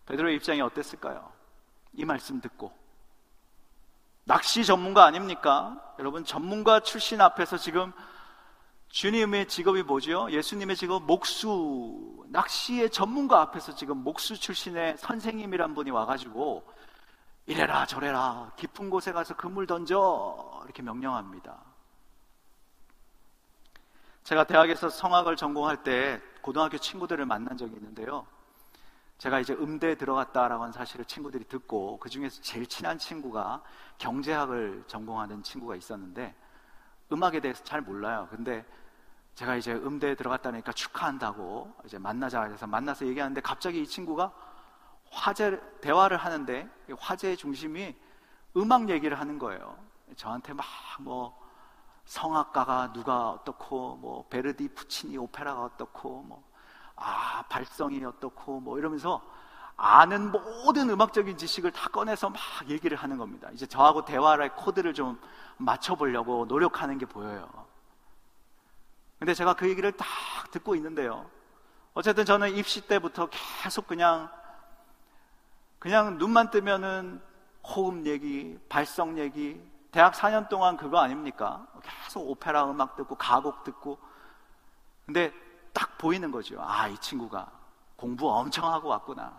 베드로의 0.05 0.37
입장이 0.37 0.61
어땠을까요? 0.61 1.33
이 1.95 2.05
말씀 2.05 2.39
듣고 2.43 2.82
낚시 4.25 4.65
전문가 4.65 5.05
아닙니까? 5.05 5.81
여러분, 5.99 6.25
전문가 6.25 6.81
출신 6.81 7.21
앞에서 7.21 7.57
지금 7.57 7.93
주님의 8.89 9.49
직업이 9.49 9.83
뭐죠? 9.83 10.31
예수님의 10.31 10.77
직업 10.77 11.05
목수, 11.05 12.25
낚시의 12.29 12.91
전문가 12.91 13.41
앞에서 13.41 13.75
지금 13.75 13.99
목수 13.99 14.39
출신의 14.39 14.99
선생님이란 14.99 15.75
분이 15.75 15.91
와가지고 15.91 16.63
이래라 17.47 17.87
저래라 17.87 18.53
깊은 18.57 18.91
곳에 18.91 19.13
가서 19.13 19.35
그물 19.35 19.67
던져 19.67 20.61
이렇게 20.65 20.83
명령합니다. 20.83 21.59
제가 24.25 24.45
대학에서 24.45 24.89
성악을 24.89 25.37
전공할 25.37 25.83
때 25.83 26.21
고등학교 26.43 26.79
친구들을 26.79 27.25
만난 27.27 27.57
적이 27.57 27.75
있는데요. 27.77 28.27
제가 29.23 29.39
이제 29.39 29.55
음대에 29.55 29.95
들어갔다라고 29.95 30.65
하는 30.65 30.73
사실을 30.73 31.05
친구들이 31.05 31.45
듣고 31.45 31.97
그 32.01 32.09
중에서 32.09 32.43
제일 32.43 32.67
친한 32.67 32.99
친구가 32.99 33.63
경제학을 33.99 34.83
전공하는 34.89 35.45
친구가 35.45 35.77
있었는데 35.77 36.35
음악에 37.13 37.39
대해서 37.39 37.63
잘 37.63 37.83
몰라요. 37.83 38.27
근데 38.33 38.67
제가 39.37 39.55
이제 39.55 39.75
음대에 39.75 40.17
들어갔다니까 40.17 40.73
축하한다고 40.73 41.73
이제 41.85 41.99
만나자 41.99 42.43
해서 42.43 42.67
만나서 42.67 43.07
얘기하는데 43.07 43.41
갑자기 43.43 43.83
이 43.83 43.87
친구가 43.87 44.33
화제 45.09 45.61
대화를 45.81 46.17
하는데 46.17 46.69
화제의 46.99 47.37
중심이 47.37 47.95
음악 48.57 48.89
얘기를 48.89 49.21
하는 49.21 49.39
거예요. 49.39 49.79
저한테 50.17 50.53
막 50.53 50.67
뭐 50.99 51.41
성악가가 52.07 52.93
누가 52.93 53.31
어떻고 53.31 53.95
뭐 53.97 54.27
베르디 54.29 54.69
푸치니 54.75 55.17
오페라가 55.17 55.63
어떻고 55.63 56.23
뭐 56.23 56.43
아, 57.03 57.43
발성이 57.49 58.05
어떻고 58.05 58.61
뭐 58.61 58.79
이러면서 58.79 59.23
아는 59.77 60.31
모든 60.31 60.91
음악적인 60.91 61.37
지식을 61.37 61.73
다 61.73 61.89
꺼내서 61.89 62.31
막 62.31 62.41
얘기를 62.69 62.97
하는 62.97 63.19
겁니다. 63.19 63.49
이제 63.53 63.67
저하고 63.67 64.05
대화의 64.05 64.51
코드를 64.57 64.95
좀 64.95 65.21
맞춰보려고 65.57 66.45
노력하는 66.47 66.99
게 66.99 67.07
보여요. 67.07 67.49
근데 69.19 69.35
제가 69.35 69.55
그 69.55 69.69
얘기를 69.69 69.93
딱 69.93 70.07
듣고 70.51 70.75
있는데요. 70.77 71.29
어쨌든 71.95 72.25
저는 72.25 72.57
입시 72.57 72.81
때부터 72.87 73.29
계속 73.63 73.87
그냥 73.87 74.31
그냥 75.79 76.17
눈만 76.17 76.51
뜨면은 76.51 77.21
호흡 77.65 78.07
얘기, 78.07 78.59
발성 78.69 79.19
얘기, 79.19 79.61
대학 79.91 80.15
4년 80.15 80.49
동안 80.49 80.77
그거 80.77 80.99
아닙니까? 80.99 81.67
계속 81.83 82.29
오페라 82.29 82.71
음악 82.71 82.97
듣고 82.97 83.17
가곡 83.17 83.65
듣고 83.65 83.99
근데 85.07 85.33
딱 85.73 85.99
보이는 85.99 86.31
거죠. 86.31 86.61
아, 86.61 86.89
이 86.89 86.97
친구가 86.99 87.51
공부 87.97 88.31
엄청 88.31 88.73
하고 88.73 88.89
왔구나. 88.89 89.33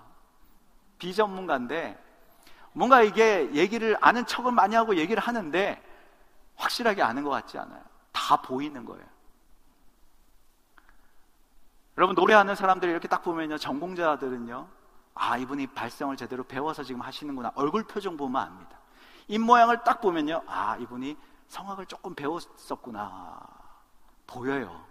비전문가인데 0.98 2.02
뭔가 2.74 3.02
이게 3.02 3.54
얘기를 3.54 3.98
아는 4.02 4.26
척은 4.26 4.54
많이 4.54 4.76
하고 4.76 4.96
얘기를 4.96 5.22
하는데 5.22 5.82
확실하게 6.56 7.02
아는 7.02 7.24
것 7.24 7.30
같지 7.30 7.58
않아요. 7.58 7.82
다 8.12 8.42
보이는 8.42 8.86
거예요. 8.86 9.14
여러분 11.98 12.16
노래하는 12.16 12.56
사람들이 12.56 12.92
이렇게 12.92 13.08
딱 13.08 13.22
보면요 13.22 13.58
전공자들은요 13.58 14.68
아 15.16 15.38
이분이 15.38 15.68
발성을 15.68 16.16
제대로 16.18 16.44
배워서 16.44 16.84
지금 16.84 17.02
하시는구나 17.02 17.52
얼굴 17.56 17.84
표정 17.84 18.18
보면 18.18 18.42
압니다 18.42 18.80
입 19.28 19.40
모양을 19.40 19.84
딱 19.84 20.02
보면요 20.02 20.42
아 20.48 20.76
이분이 20.78 21.16
성악을 21.48 21.86
조금 21.86 22.16
배웠었구나 22.16 23.40
보여요 24.26 24.84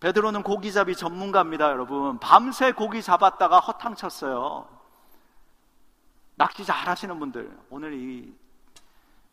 베드로는 0.00 0.42
고기잡이 0.42 0.94
전문가입니다, 0.94 1.70
여러분. 1.70 2.18
밤새 2.18 2.72
고기 2.72 3.02
잡았다가 3.02 3.58
허탕 3.58 3.96
쳤어요. 3.96 4.68
낚시 6.36 6.64
잘 6.64 6.86
하시는 6.88 7.18
분들, 7.18 7.50
오늘 7.68 7.94
이 7.94 8.32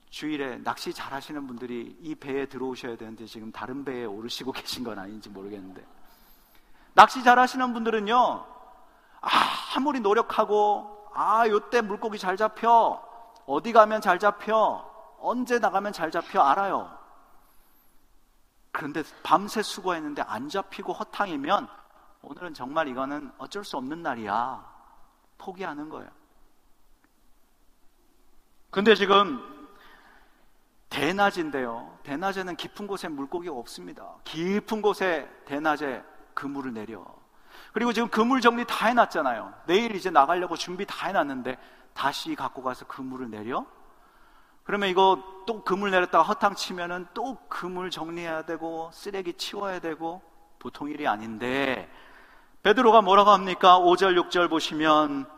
주일에 0.10 0.58
낚시 0.64 0.92
잘 0.92 1.14
하시는 1.14 1.46
분들이 1.46 1.96
이 2.02 2.16
배에 2.16 2.48
들어오셔야 2.48 2.96
되는데 2.96 3.26
지금 3.26 3.52
다른 3.52 3.86
배에 3.86 4.06
오르시고 4.06 4.54
계신 4.54 4.84
건 4.84 4.98
아닌지 4.98 5.30
모르겠는데. 5.30 5.86
낚시 6.94 7.24
잘 7.24 7.38
하시는 7.38 7.74
분들은요, 7.74 8.16
아, 9.22 9.30
아무리 9.76 10.00
노력하고, 10.00 11.10
아, 11.14 11.48
요때 11.48 11.82
물고기 11.82 12.18
잘 12.18 12.38
잡혀. 12.38 13.02
어디 13.46 13.72
가면 13.72 14.02
잘 14.02 14.18
잡혀. 14.18 14.84
언제 15.20 15.60
나가면 15.60 15.94
잘 15.94 16.10
잡혀. 16.10 16.42
알아요. 16.42 17.05
그런데 18.76 19.04
밤새 19.24 19.62
수고했는데 19.62 20.22
안 20.24 20.50
잡히고 20.50 20.92
허탕이면 20.92 21.70
오늘은 22.22 22.54
정말 22.54 22.90
이거는 22.90 23.32
어쩔 23.38 23.64
수 23.64 23.78
없는 23.78 24.02
날이야. 24.02 24.66
포기하는 25.38 25.88
거예요. 25.88 26.10
근데 28.70 28.94
지금 28.96 29.40
대낮인데요. 30.90 32.00
대낮에는 32.04 32.58
깊은 32.58 32.86
곳에 32.86 33.08
물고기가 33.08 33.56
없습니다. 33.56 34.16
깊은 34.26 34.82
곳에 34.82 35.30
대낮에 35.46 36.04
그물을 36.34 36.74
내려. 36.74 37.06
그리고 37.72 37.94
지금 37.94 38.10
그물 38.10 38.42
정리 38.42 38.66
다 38.68 38.88
해놨잖아요. 38.88 39.54
내일 39.68 39.96
이제 39.96 40.10
나가려고 40.10 40.58
준비 40.58 40.86
다 40.86 41.08
해놨는데 41.08 41.58
다시 41.94 42.36
갖고 42.36 42.62
가서 42.62 42.86
그물을 42.88 43.30
내려 43.30 43.66
그러면 44.66 44.90
이거 44.90 45.24
또 45.46 45.64
그물 45.64 45.92
내렸다가 45.92 46.24
허탕 46.24 46.56
치면은 46.56 47.06
또 47.14 47.38
그물 47.48 47.92
정리해야 47.92 48.42
되고 48.46 48.90
쓰레기 48.92 49.34
치워야 49.34 49.80
되고 49.80 50.22
보통 50.58 50.90
일이 50.90 51.08
아닌데 51.08 51.90
베드로가 52.64 53.02
뭐라고 53.02 53.30
합니까? 53.30 53.80
5절 53.80 54.20
6절 54.28 54.50
보시면 54.50 55.30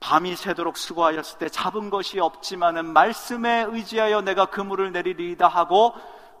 밤이 0.00 0.36
새도록 0.36 0.78
수고하였을 0.78 1.38
때 1.38 1.50
잡은 1.50 1.90
것이 1.90 2.18
없지만은 2.18 2.86
말씀에 2.86 3.66
의지하여 3.68 4.22
내가 4.22 4.46
그물을 4.46 4.90
내리리다 4.90 5.46
하고 5.46 5.92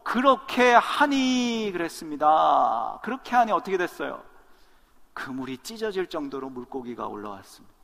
그렇게 0.02 0.72
하니 0.72 1.68
그랬습니다. 1.74 2.98
그렇게 3.02 3.36
하니 3.36 3.52
어떻게 3.52 3.76
됐어요? 3.76 4.22
그물이 5.12 5.58
찢어질 5.58 6.06
정도로 6.06 6.48
물고기가 6.48 7.06
올라왔습니다. 7.08 7.74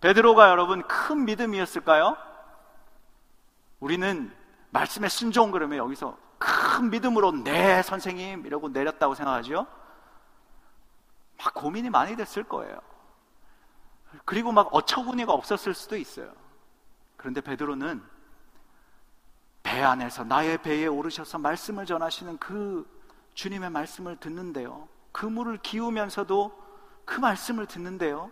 베드로가 0.00 0.48
여러분 0.48 0.82
큰 0.86 1.26
믿음이었을까요? 1.26 2.16
우리는 3.80 4.32
말씀에 4.70 5.08
순종 5.08 5.50
그러면 5.50 5.78
여기서 5.78 6.16
큰 6.38 6.90
믿음으로 6.90 7.32
네 7.32 7.82
선생님 7.82 8.46
이러고 8.46 8.68
내렸다고 8.68 9.14
생각하죠. 9.14 9.66
막 11.38 11.54
고민이 11.54 11.90
많이 11.90 12.16
됐을 12.16 12.44
거예요. 12.44 12.80
그리고 14.24 14.52
막 14.52 14.68
어처구니가 14.72 15.32
없었을 15.32 15.74
수도 15.74 15.96
있어요. 15.96 16.32
그런데 17.16 17.40
베드로는 17.40 18.02
배 19.62 19.82
안에서 19.82 20.24
나의 20.24 20.58
배에 20.62 20.86
오르셔서 20.86 21.38
말씀을 21.38 21.86
전하시는 21.86 22.38
그 22.38 22.88
주님의 23.34 23.70
말씀을 23.70 24.16
듣는데요. 24.16 24.88
그 25.12 25.26
물을 25.26 25.58
기우면서도 25.58 26.60
그 27.04 27.20
말씀을 27.20 27.66
듣는데요. 27.66 28.30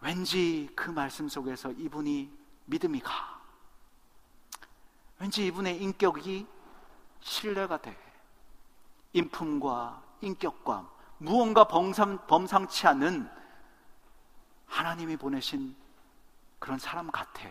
왠지 0.00 0.68
그 0.76 0.90
말씀 0.90 1.28
속에서 1.28 1.72
이분이 1.72 2.30
믿음이 2.66 3.00
가. 3.00 3.37
왠지 5.18 5.46
이분의 5.46 5.82
인격이 5.82 6.46
신뢰가 7.20 7.78
돼. 7.78 7.96
인품과 9.12 10.02
인격과 10.20 10.88
무언가 11.18 11.64
범상, 11.64 12.26
범상치 12.26 12.86
않은 12.86 13.28
하나님이 14.66 15.16
보내신 15.16 15.74
그런 16.58 16.78
사람 16.78 17.10
같아. 17.10 17.48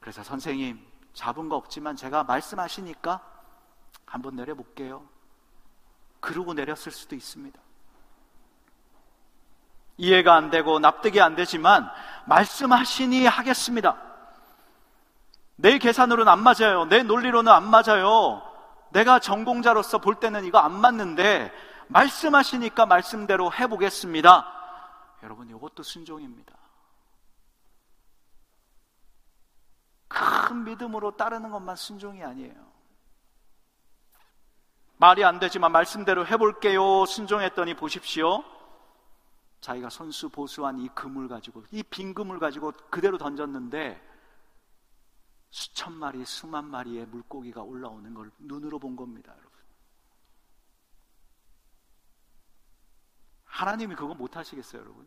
그래서 0.00 0.22
선생님, 0.22 0.84
잡은 1.12 1.48
거 1.48 1.56
없지만 1.56 1.96
제가 1.96 2.24
말씀하시니까 2.24 3.20
한번 4.06 4.36
내려볼게요. 4.36 5.06
그러고 6.20 6.54
내렸을 6.54 6.92
수도 6.92 7.14
있습니다. 7.14 7.60
이해가 9.98 10.34
안 10.34 10.50
되고 10.50 10.78
납득이 10.78 11.20
안 11.20 11.34
되지만 11.34 11.90
말씀하시니 12.26 13.26
하겠습니다. 13.26 14.11
내 15.62 15.78
계산으로는 15.78 16.30
안 16.30 16.42
맞아요. 16.42 16.86
내 16.86 17.04
논리로는 17.04 17.50
안 17.50 17.70
맞아요. 17.70 18.42
내가 18.90 19.20
전공자로서 19.20 19.98
볼 19.98 20.16
때는 20.16 20.44
이거 20.44 20.58
안 20.58 20.72
맞는데 20.72 21.52
말씀하시니까 21.86 22.84
말씀대로 22.86 23.52
해보겠습니다. 23.52 24.44
여러분 25.22 25.48
이것도 25.48 25.84
순종입니다. 25.84 26.52
큰 30.08 30.64
믿음으로 30.64 31.16
따르는 31.16 31.52
것만 31.52 31.76
순종이 31.76 32.24
아니에요. 32.24 32.72
말이 34.96 35.24
안 35.24 35.38
되지만 35.38 35.70
말씀대로 35.70 36.26
해볼게요. 36.26 37.06
순종했더니 37.06 37.74
보십시오. 37.74 38.42
자기가 39.60 39.90
선수 39.90 40.28
보수한 40.28 40.78
이 40.80 40.88
금을 40.88 41.28
가지고 41.28 41.62
이 41.70 41.84
빈 41.84 42.14
금을 42.14 42.40
가지고 42.40 42.72
그대로 42.90 43.16
던졌는데 43.16 44.11
수천 45.52 45.92
마리, 45.92 46.24
수만 46.24 46.64
마리의 46.64 47.04
물고기가 47.06 47.62
올라오는 47.62 48.14
걸 48.14 48.32
눈으로 48.38 48.78
본 48.78 48.96
겁니다, 48.96 49.32
여러분. 49.32 49.52
하나님이 53.44 53.94
그거 53.94 54.14
못 54.14 54.34
하시겠어요, 54.34 54.80
여러분? 54.80 55.06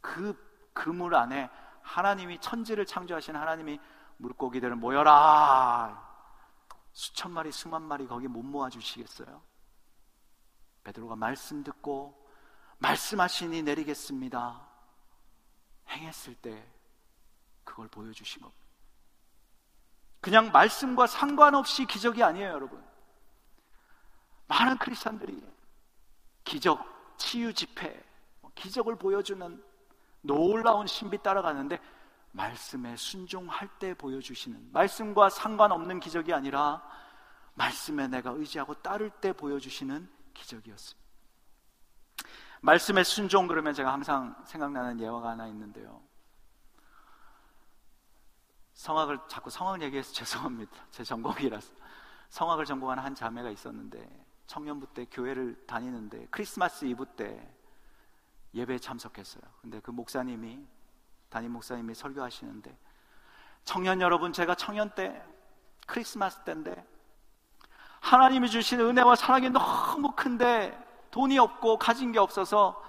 그 0.00 0.34
그물 0.72 1.14
안에 1.14 1.50
하나님이 1.82 2.40
천지를 2.40 2.86
창조하신 2.86 3.36
하나님이 3.36 3.78
물고기들을 4.16 4.74
모여라. 4.74 6.08
수천 6.92 7.32
마리, 7.32 7.52
수만 7.52 7.82
마리 7.82 8.06
거기 8.06 8.26
못 8.26 8.42
모아 8.42 8.70
주시겠어요? 8.70 9.42
베드로가 10.82 11.14
말씀 11.14 11.62
듣고 11.62 12.26
말씀하시니 12.78 13.62
내리겠습니다. 13.62 14.66
행했을 15.88 16.34
때 16.36 16.66
그걸 17.64 17.86
보여주신 17.88 18.40
겁니다. 18.40 18.57
그냥 20.28 20.52
말씀과 20.52 21.06
상관없이 21.06 21.86
기적이 21.86 22.22
아니에요, 22.22 22.50
여러분. 22.50 22.84
많은 24.46 24.76
크리스천들이 24.76 25.42
기적, 26.44 27.16
치유 27.16 27.54
집회, 27.54 27.98
뭐 28.42 28.50
기적을 28.54 28.96
보여주는 28.96 29.64
놀라운 30.20 30.86
신비 30.86 31.22
따라가는데 31.22 31.80
말씀에 32.32 32.94
순종할 32.96 33.68
때 33.78 33.94
보여주시는 33.94 34.68
말씀과 34.70 35.30
상관없는 35.30 35.98
기적이 35.98 36.34
아니라 36.34 36.82
말씀에 37.54 38.08
내가 38.08 38.32
의지하고 38.32 38.74
따를 38.74 39.08
때 39.08 39.32
보여주시는 39.32 40.10
기적이었습니다. 40.34 41.08
말씀에 42.60 43.02
순종 43.02 43.46
그러면 43.46 43.72
제가 43.72 43.94
항상 43.94 44.36
생각나는 44.44 45.00
예화가 45.00 45.30
하나 45.30 45.46
있는데요. 45.46 46.02
성악을 48.78 49.18
자꾸 49.26 49.50
성악 49.50 49.82
얘기해서 49.82 50.12
죄송합니다. 50.14 50.72
제 50.90 51.02
전공이라서 51.02 51.74
성악을 52.30 52.64
전공하는 52.64 53.02
한 53.02 53.14
자매가 53.14 53.50
있었는데 53.50 54.08
청년부 54.46 54.86
때 54.94 55.04
교회를 55.10 55.66
다니는데 55.66 56.28
크리스마스 56.30 56.84
이브 56.84 57.04
때 57.16 57.52
예배에 58.54 58.78
참석했어요. 58.78 59.42
근데 59.60 59.80
그 59.80 59.90
목사님이 59.90 60.60
담임 61.28 61.52
목사님이 61.52 61.94
설교하시는데 61.94 62.78
청년 63.64 64.00
여러분 64.00 64.32
제가 64.32 64.54
청년 64.54 64.94
때 64.94 65.22
크리스마스 65.86 66.38
때인데 66.44 66.86
하나님이 68.00 68.48
주신 68.48 68.80
은혜와 68.80 69.16
사랑이 69.16 69.50
너무 69.50 70.12
큰데 70.12 70.78
돈이 71.10 71.36
없고 71.38 71.78
가진 71.78 72.12
게 72.12 72.20
없어서 72.20 72.80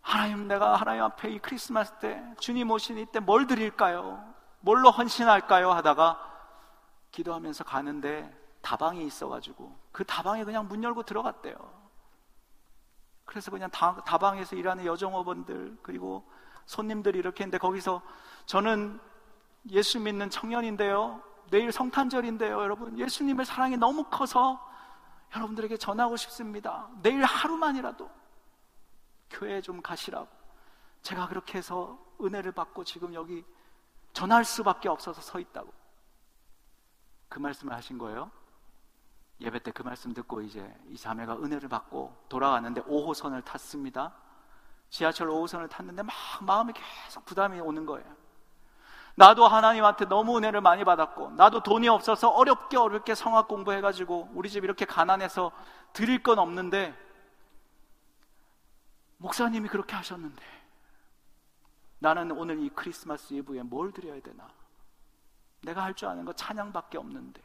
하나님 0.00 0.46
내가 0.46 0.76
하나님 0.76 1.02
앞에 1.02 1.30
이 1.30 1.38
크리스마스 1.40 1.92
때 1.98 2.22
주님 2.38 2.70
오신 2.70 2.96
이때 2.98 3.18
뭘 3.18 3.46
드릴까요? 3.48 4.29
뭘로 4.60 4.90
헌신할까요? 4.90 5.70
하다가 5.72 6.26
기도하면서 7.10 7.64
가는데 7.64 8.38
다방이 8.62 9.04
있어가지고 9.04 9.76
그 9.92 10.04
다방에 10.04 10.44
그냥 10.44 10.68
문 10.68 10.82
열고 10.84 11.02
들어갔대요. 11.02 11.80
그래서 13.24 13.50
그냥 13.50 13.70
다, 13.70 14.02
다방에서 14.04 14.56
일하는 14.56 14.84
여정어번들 14.84 15.78
그리고 15.82 16.28
손님들이 16.66 17.18
이렇게 17.18 17.44
했는데 17.44 17.58
거기서 17.58 18.02
저는 18.46 19.00
예수 19.70 20.00
믿는 20.00 20.30
청년인데요. 20.30 21.22
내일 21.50 21.72
성탄절인데요, 21.72 22.60
여러분. 22.60 22.96
예수님의 22.98 23.44
사랑이 23.44 23.76
너무 23.76 24.04
커서 24.04 24.64
여러분들에게 25.34 25.76
전하고 25.76 26.16
싶습니다. 26.16 26.88
내일 27.02 27.24
하루만이라도 27.24 28.10
교회에 29.30 29.60
좀 29.60 29.80
가시라고. 29.80 30.28
제가 31.02 31.28
그렇게 31.28 31.58
해서 31.58 31.98
은혜를 32.20 32.52
받고 32.52 32.84
지금 32.84 33.14
여기 33.14 33.44
전할 34.12 34.44
수밖에 34.44 34.88
없어서 34.88 35.20
서 35.20 35.38
있다고. 35.38 35.72
그 37.28 37.38
말씀을 37.38 37.74
하신 37.74 37.98
거예요. 37.98 38.30
예배 39.40 39.60
때 39.60 39.70
그 39.70 39.82
말씀 39.82 40.12
듣고 40.12 40.42
이제 40.42 40.74
이 40.88 40.96
자매가 40.96 41.36
은혜를 41.36 41.68
받고 41.68 42.24
돌아가는데 42.28 42.82
5호선을 42.82 43.44
탔습니다. 43.44 44.12
지하철 44.90 45.28
5호선을 45.28 45.70
탔는데 45.70 46.02
막 46.02 46.14
마음이 46.42 46.72
계속 46.72 47.24
부담이 47.24 47.60
오는 47.60 47.86
거예요. 47.86 48.20
나도 49.14 49.46
하나님한테 49.46 50.06
너무 50.06 50.38
은혜를 50.38 50.60
많이 50.60 50.84
받았고, 50.84 51.32
나도 51.32 51.62
돈이 51.62 51.88
없어서 51.88 52.30
어렵게 52.30 52.76
어렵게 52.76 53.14
성악 53.14 53.48
공부해가지고, 53.48 54.30
우리 54.32 54.48
집 54.48 54.64
이렇게 54.64 54.84
가난해서 54.84 55.52
드릴 55.92 56.22
건 56.22 56.38
없는데, 56.38 56.96
목사님이 59.18 59.68
그렇게 59.68 59.94
하셨는데, 59.96 60.42
나는 62.00 62.32
오늘 62.32 62.58
이 62.60 62.68
크리스마스 62.70 63.32
이브에 63.34 63.62
뭘 63.62 63.92
드려야 63.92 64.20
되나? 64.20 64.48
내가 65.62 65.84
할 65.84 65.94
줄 65.94 66.08
아는 66.08 66.24
거 66.24 66.32
찬양밖에 66.32 66.98
없는데, 66.98 67.42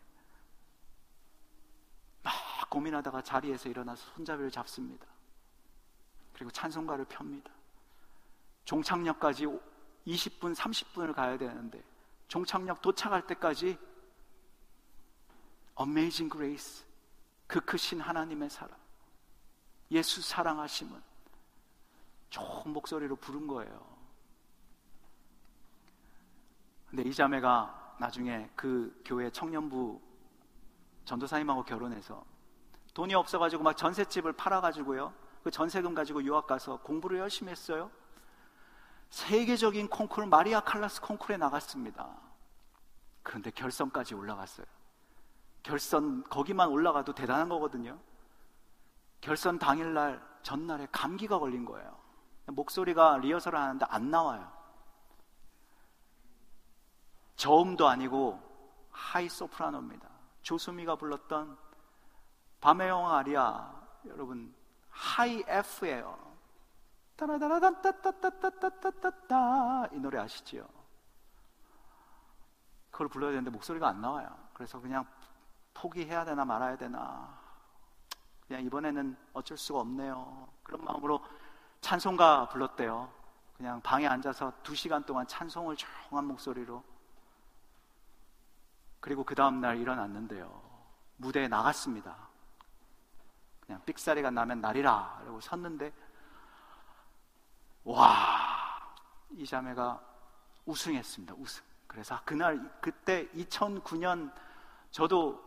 막 2.23 2.33
고민하다가 2.69 3.21
자리에서 3.21 3.69
일어나서 3.69 4.03
손잡이를 4.15 4.49
잡습니다. 4.49 5.05
그리고 6.33 6.51
찬송가를 6.51 7.05
펴니다. 7.05 7.51
종착역까지 8.65 9.45
20분, 10.07 10.55
30분을 10.55 11.13
가야 11.13 11.37
되는데 11.37 11.83
종착역 12.27 12.81
도착할 12.81 13.25
때까지 13.27 13.77
Amazing 15.79 16.29
Grace 16.31 16.83
그 17.47 17.59
크신 17.61 18.01
하나님의 18.01 18.49
사랑 18.49 18.77
예수 19.91 20.21
사랑하심은 20.21 21.01
좋은 22.31 22.73
목소리로 22.73 23.15
부른 23.17 23.47
거예요. 23.47 23.94
근데 26.95 27.09
이 27.09 27.13
자매가 27.13 27.95
나중에 27.99 28.49
그 28.55 29.01
교회 29.03 29.29
청년부 29.29 29.99
전도사님하고 31.03 31.63
결혼해서 31.65 32.23
돈이 32.93 33.13
없어가지고 33.15 33.63
막 33.63 33.75
전셋집을 33.75 34.31
팔아가지고요. 34.31 35.13
그 35.43 35.51
전세금 35.51 35.93
가지고 35.93 36.23
유학 36.23 36.47
가서 36.47 36.77
공부를 36.77 37.19
열심히 37.19 37.51
했어요. 37.51 37.91
세계적인 39.09 39.89
콩쿠르 39.89 40.27
마리아 40.27 40.61
칼라스 40.61 41.01
콩쿠르에 41.01 41.35
나갔습니다. 41.35 42.07
그런데 43.23 43.51
결선까지 43.51 44.15
올라갔어요. 44.15 44.65
결선 45.63 46.23
거기만 46.29 46.69
올라가도 46.69 47.13
대단한 47.13 47.49
거거든요. 47.49 47.99
결선 49.19 49.59
당일날 49.59 50.25
전날에 50.43 50.87
감기가 50.93 51.39
걸린 51.39 51.65
거예요. 51.65 51.93
목소리가 52.45 53.17
리허설을 53.17 53.59
하는데 53.59 53.85
안 53.89 54.09
나와요. 54.09 54.49
저음도 57.35 57.87
아니고 57.87 58.41
하이 58.91 59.29
소프라노입니다. 59.29 60.09
조수미가 60.41 60.95
불렀던 60.95 61.55
밤의 62.61 62.89
여왕 62.89 63.17
아리아 63.17 63.71
여러분 64.05 64.55
high 64.89 65.43
F예요. 65.47 66.17
따라다라단따따따따따따따 67.15 69.89
이 69.93 69.99
노래 69.99 70.19
아시지요? 70.19 70.67
그걸 72.91 73.07
불러야 73.07 73.31
되는데 73.31 73.49
목소리가 73.51 73.87
안 73.87 74.01
나와요. 74.01 74.27
그래서 74.53 74.79
그냥 74.79 75.05
포기해야 75.73 76.25
되나 76.25 76.45
말아야 76.45 76.77
되나 76.77 77.35
그냥 78.47 78.63
이번에는 78.63 79.17
어쩔 79.33 79.57
수가 79.57 79.79
없네요. 79.79 80.47
그런 80.63 80.83
마음으로 80.83 81.19
찬송가 81.81 82.49
불렀대요. 82.49 83.11
그냥 83.57 83.81
방에 83.81 84.07
앉아서 84.07 84.53
두 84.63 84.75
시간 84.75 85.03
동안 85.03 85.27
찬송을 85.27 85.75
조용한 85.75 86.25
목소리로 86.25 86.83
그리고 89.05 89.23
그 89.23 89.35
다음날 89.35 89.77
일어났는데요. 89.77 90.63
무대에 91.17 91.47
나갔습니다. 91.47 92.27
그냥 93.59 93.79
삑사리가 93.85 94.31
나면 94.31 94.61
날이라 94.61 95.21
라고 95.25 95.39
섰는데 95.39 95.93
와, 97.83 98.15
이 99.29 99.45
자매가 99.45 100.01
우승했습니다. 100.65 101.35
우승. 101.37 101.63
그래서 101.85 102.19
그날 102.25 102.59
그때 102.81 103.29
2009년 103.29 104.33
저도 104.89 105.39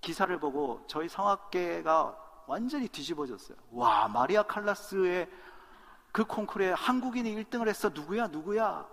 기사를 0.00 0.40
보고 0.40 0.82
저희 0.86 1.06
성악계가 1.06 2.44
완전히 2.46 2.88
뒤집어졌어요. 2.88 3.58
와, 3.72 4.08
마리아 4.08 4.42
칼라스의 4.42 5.30
그 6.12 6.24
콩쿠르에 6.24 6.72
한국인이 6.72 7.44
1등을 7.44 7.68
했어. 7.68 7.90
누구야? 7.90 8.28
누구야? 8.28 8.88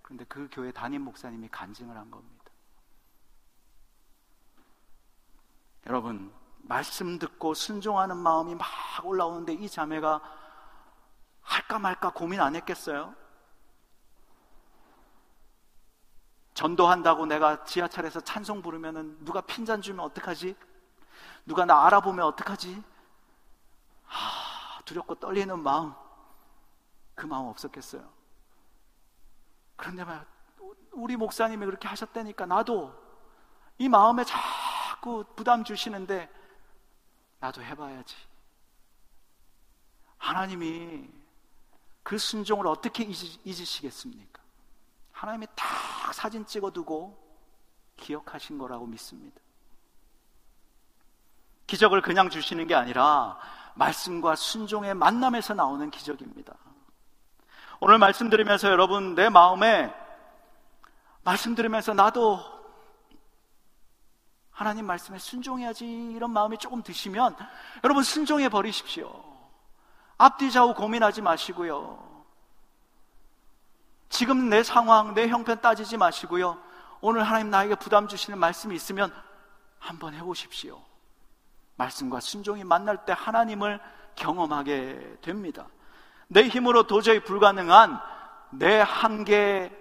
그런데 0.00 0.24
그 0.30 0.48
교회 0.50 0.72
담임 0.72 1.02
목사님이 1.02 1.50
간증을 1.50 1.94
한 1.94 2.10
겁니다. 2.10 2.33
여러분, 5.86 6.32
말씀 6.62 7.18
듣고 7.18 7.52
순종하는 7.52 8.16
마음이 8.16 8.54
막 8.54 8.66
올라오는데 9.04 9.52
이 9.52 9.68
자매가 9.68 10.20
할까 11.42 11.78
말까 11.78 12.10
고민 12.10 12.40
안 12.40 12.56
했겠어요? 12.56 13.14
전도한다고 16.54 17.26
내가 17.26 17.64
지하철에서 17.64 18.20
찬송 18.20 18.62
부르면은 18.62 19.22
누가 19.24 19.40
핀잔 19.42 19.82
주면 19.82 20.04
어떡하지? 20.06 20.56
누가 21.44 21.64
나 21.64 21.84
알아보면 21.86 22.24
어떡하지? 22.26 22.82
하, 24.04 24.82
두렵고 24.84 25.16
떨리는 25.16 25.58
마음. 25.58 25.92
그 27.14 27.26
마음 27.26 27.46
없었겠어요. 27.46 28.08
그런데 29.76 30.04
말 30.04 30.24
우리 30.92 31.16
목사님이 31.16 31.66
그렇게 31.66 31.88
하셨다니까 31.88 32.46
나도 32.46 32.94
이 33.78 33.88
마음에 33.88 34.24
자꾸 35.04 35.22
부담 35.36 35.64
주시는데 35.64 36.30
나도 37.38 37.62
해봐야지. 37.62 38.16
하나님이 40.16 41.10
그 42.02 42.16
순종을 42.16 42.66
어떻게 42.66 43.04
잊으, 43.04 43.64
시겠습니까 43.64 44.40
하나님이 45.12 45.46
딱 45.54 46.14
사진 46.14 46.46
찍어두고 46.46 47.22
기억하신 47.98 48.56
거라고 48.56 48.86
믿습니다. 48.86 49.38
기적을 51.66 52.00
그냥 52.00 52.30
주시는 52.30 52.66
게 52.66 52.74
아니라 52.74 53.38
말씀과 53.74 54.36
순종의 54.36 54.94
만남에서 54.94 55.52
나오는 55.52 55.90
기적입니다. 55.90 56.54
오늘 57.80 57.98
말씀 57.98 58.30
들으면서 58.30 58.70
여러분 58.70 59.14
내 59.14 59.28
마음에 59.28 59.94
말씀 61.22 61.54
들으면서 61.54 61.92
나도 61.92 62.53
하나님 64.54 64.86
말씀에 64.86 65.18
순종해야지 65.18 65.84
이런 65.84 66.30
마음이 66.30 66.58
조금 66.58 66.82
드시면 66.82 67.36
여러분 67.82 68.02
순종해 68.04 68.48
버리십시오. 68.48 69.12
앞뒤 70.16 70.50
좌우 70.50 70.74
고민하지 70.74 71.22
마시고요. 71.22 72.14
지금 74.08 74.48
내 74.48 74.62
상황, 74.62 75.12
내 75.12 75.26
형편 75.26 75.60
따지지 75.60 75.96
마시고요. 75.96 76.56
오늘 77.00 77.24
하나님 77.24 77.50
나에게 77.50 77.74
부담 77.74 78.06
주시는 78.06 78.38
말씀이 78.38 78.74
있으면 78.76 79.12
한번 79.80 80.14
해보십시오. 80.14 80.80
말씀과 81.76 82.20
순종이 82.20 82.62
만날 82.62 83.04
때 83.04 83.12
하나님을 83.12 83.80
경험하게 84.14 85.18
됩니다. 85.20 85.66
내 86.28 86.46
힘으로 86.46 86.86
도저히 86.86 87.18
불가능한 87.24 88.00
내 88.50 88.80
한계 88.80 89.72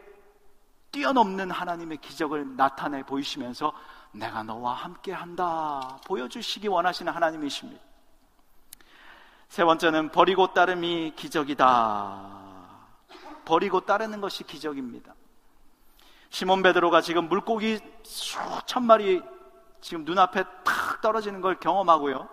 뛰어넘는 0.92 1.52
하나님의 1.52 1.98
기적을 1.98 2.56
나타내 2.56 3.04
보이시면서 3.04 3.72
내가 4.13 4.43
너와 4.43 4.73
함께 4.73 5.12
한다. 5.12 5.99
보여주시기 6.06 6.67
원하시는 6.67 7.12
하나님이십니다. 7.12 7.84
세 9.49 9.63
번째는 9.63 10.12
버리고 10.12 10.54
따름이 10.54 11.13
기적이다. 11.15 12.43
버리고 13.45 13.82
따르는 13.82 14.21
것이 14.21 14.43
기적입니다. 14.43 15.13
시몬 16.30 16.63
베드로가 16.63 17.02
지금 17.02 17.28
물고기 17.28 17.80
수천 18.04 18.84
마리 18.84 19.21
지금 19.82 20.06
눈앞에 20.06 20.43
탁 20.63 21.02
떨어지는 21.02 21.41
걸 21.41 21.60
경험하고요. 21.60 22.30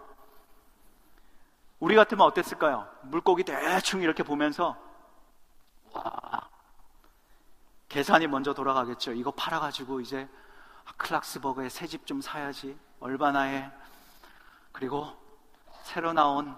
우리 1.80 1.96
같으면 1.96 2.26
어땠을까요? 2.26 2.86
물고기 3.02 3.42
대충 3.42 4.02
이렇게 4.02 4.22
보면서 4.22 4.76
와 5.92 6.48
계산이 7.88 8.26
먼저 8.28 8.54
돌아가겠죠. 8.54 9.12
이거 9.12 9.30
팔아가지고 9.32 10.00
이제 10.00 10.28
클락스버그에 10.96 11.68
새집 11.68 12.06
좀 12.06 12.20
사야지. 12.20 12.78
얼바나에. 13.00 13.70
그리고 14.72 15.16
새로 15.82 16.12
나온 16.12 16.56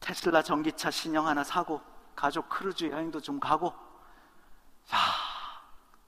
테슬라 0.00 0.42
전기차 0.42 0.90
신형 0.90 1.26
하나 1.26 1.44
사고 1.44 1.80
가족 2.16 2.48
크루즈 2.48 2.90
여행도 2.90 3.20
좀 3.20 3.38
가고. 3.38 3.74
자 4.84 4.96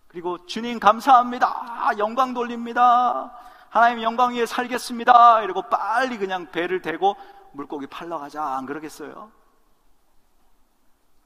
그리고 0.08 0.44
주님 0.46 0.80
감사합니다. 0.80 1.92
영광 1.98 2.34
돌립니다. 2.34 3.36
하나님 3.68 4.02
영광 4.02 4.34
위에 4.34 4.46
살겠습니다. 4.46 5.42
이러고 5.42 5.68
빨리 5.68 6.18
그냥 6.18 6.50
배를 6.50 6.82
대고 6.82 7.16
물고기 7.52 7.86
팔러 7.86 8.18
가자. 8.18 8.42
안 8.42 8.66
그러겠어요? 8.66 9.30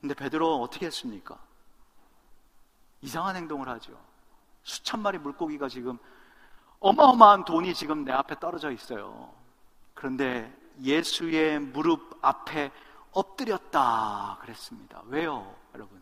근데 0.00 0.14
베드로 0.14 0.60
어떻게 0.60 0.86
했습니까? 0.86 1.38
이상한 3.00 3.36
행동을 3.36 3.68
하죠 3.68 4.07
수천 4.62 5.00
마리 5.00 5.18
물고기가 5.18 5.68
지금 5.68 5.98
어마어마한 6.80 7.44
돈이 7.44 7.74
지금 7.74 8.04
내 8.04 8.12
앞에 8.12 8.38
떨어져 8.38 8.70
있어요 8.70 9.32
그런데 9.94 10.54
예수의 10.80 11.58
무릎 11.58 12.18
앞에 12.22 12.70
엎드렸다 13.10 14.38
그랬습니다. 14.40 15.02
왜요, 15.06 15.56
여러분? 15.74 16.00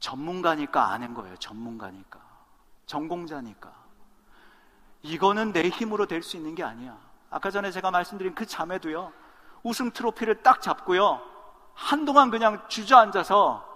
전문가니까 0.00 0.90
아는 0.90 1.14
거예요. 1.14 1.36
전문가니까. 1.36 2.20
전공자니까. 2.86 3.72
이거는 5.02 5.52
내 5.52 5.68
힘으로 5.68 6.06
될 6.06 6.22
수 6.22 6.36
있는 6.36 6.54
게 6.54 6.62
아니야. 6.62 6.98
아까 7.30 7.50
전에 7.50 7.70
제가 7.70 7.90
말씀드린 7.90 8.34
그 8.34 8.44
자매도요. 8.46 9.12
우승 9.62 9.90
트로피를 9.90 10.42
딱 10.42 10.60
잡고요. 10.60 11.22
한동안 11.74 12.30
그냥 12.30 12.66
주저앉아서 12.68 13.75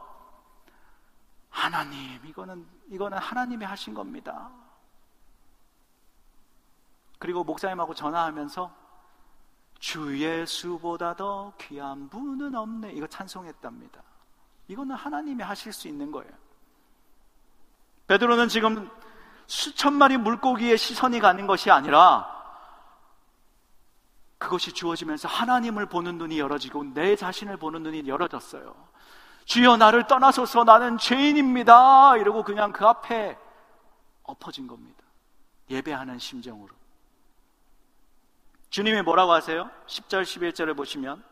하나님, 1.50 2.24
이거는 2.24 2.66
이거는 2.88 3.18
하나님이 3.18 3.64
하신 3.64 3.94
겁니다. 3.94 4.50
그리고 7.18 7.44
목사님하고 7.44 7.94
전화하면서 7.94 8.74
주 9.78 10.18
예수보다 10.18 11.14
더 11.16 11.52
귀한 11.58 12.08
분은 12.08 12.54
없네. 12.54 12.92
이거 12.92 13.06
찬송했답니다. 13.06 14.02
이거는 14.68 14.94
하나님이 14.94 15.42
하실 15.42 15.72
수 15.72 15.88
있는 15.88 16.10
거예요. 16.10 16.30
베드로는 18.06 18.48
지금 18.48 18.90
수천 19.46 19.94
마리 19.94 20.16
물고기의 20.16 20.78
시선이 20.78 21.20
가는 21.20 21.46
것이 21.46 21.70
아니라 21.70 22.38
그것이 24.38 24.72
주어지면서 24.72 25.28
하나님을 25.28 25.86
보는 25.86 26.16
눈이 26.16 26.38
열어지고 26.38 26.94
내 26.94 27.16
자신을 27.16 27.56
보는 27.56 27.82
눈이 27.82 28.08
열어졌어요. 28.08 28.89
주여 29.44 29.76
나를 29.76 30.06
떠나소서 30.06 30.64
나는 30.64 30.98
죄인입니다. 30.98 32.16
이러고 32.16 32.44
그냥 32.44 32.72
그 32.72 32.86
앞에 32.86 33.36
엎어진 34.22 34.66
겁니다. 34.66 35.02
예배하는 35.70 36.18
심정으로. 36.18 36.74
주님이 38.70 39.02
뭐라고 39.02 39.32
하세요? 39.32 39.68
10절, 39.86 40.22
11절을 40.22 40.76
보시면 40.76 41.22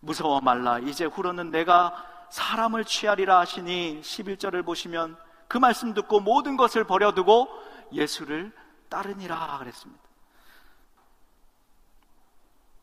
무서워 0.00 0.40
말라. 0.40 0.78
이제 0.80 1.04
후로는 1.04 1.50
내가 1.50 2.04
사람을 2.30 2.84
취하리라 2.84 3.40
하시니 3.40 4.00
11절을 4.02 4.64
보시면 4.64 5.16
그 5.46 5.58
말씀 5.58 5.94
듣고 5.94 6.20
모든 6.20 6.56
것을 6.56 6.84
버려두고 6.84 7.48
예수를 7.92 8.52
따르니라 8.88 9.58
그랬습니다. 9.58 10.09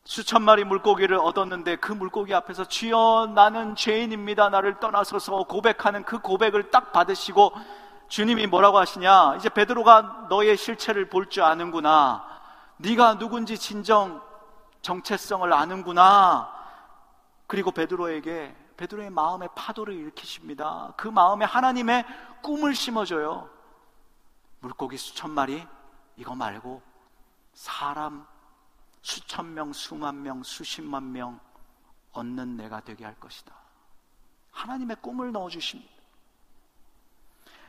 수천 0.08 0.40
마리 0.40 0.64
물고기를 0.64 1.18
얻었는데 1.18 1.76
그 1.76 1.92
물고기 1.92 2.32
앞에서 2.32 2.64
주여 2.64 3.32
나는 3.34 3.76
죄인입니다. 3.76 4.48
나를 4.48 4.80
떠나서서 4.80 5.42
고백하는 5.44 6.02
그 6.04 6.18
고백을 6.18 6.70
딱 6.70 6.92
받으시고 6.92 7.52
주님이 8.08 8.46
뭐라고 8.46 8.78
하시냐? 8.78 9.36
이제 9.36 9.50
베드로가 9.50 10.28
너의 10.30 10.56
실체를 10.56 11.10
볼 11.10 11.28
줄 11.28 11.42
아는구나. 11.42 12.24
네가 12.78 13.18
누군지 13.18 13.58
진정 13.58 14.22
정체성을 14.80 15.52
아는구나. 15.52 16.50
그리고 17.46 17.70
베드로에게 17.70 18.56
베드로의 18.78 19.10
마음의 19.10 19.50
파도를 19.54 19.92
일으키십니다. 19.92 20.94
그 20.96 21.06
마음에 21.08 21.44
하나님의 21.44 22.06
꿈을 22.42 22.74
심어줘요. 22.74 23.50
물고기 24.60 24.96
수천 24.96 25.32
마리 25.32 25.66
이거 26.16 26.34
말고 26.34 26.80
사람 27.52 28.26
수천 29.08 29.54
명, 29.54 29.72
수만 29.72 30.22
명, 30.22 30.42
수십만 30.42 31.12
명 31.12 31.40
얻는 32.12 32.58
내가 32.58 32.80
되게 32.80 33.06
할 33.06 33.18
것이다. 33.18 33.54
하나님의 34.50 34.96
꿈을 35.00 35.32
넣어 35.32 35.48
주십니다. 35.48 35.90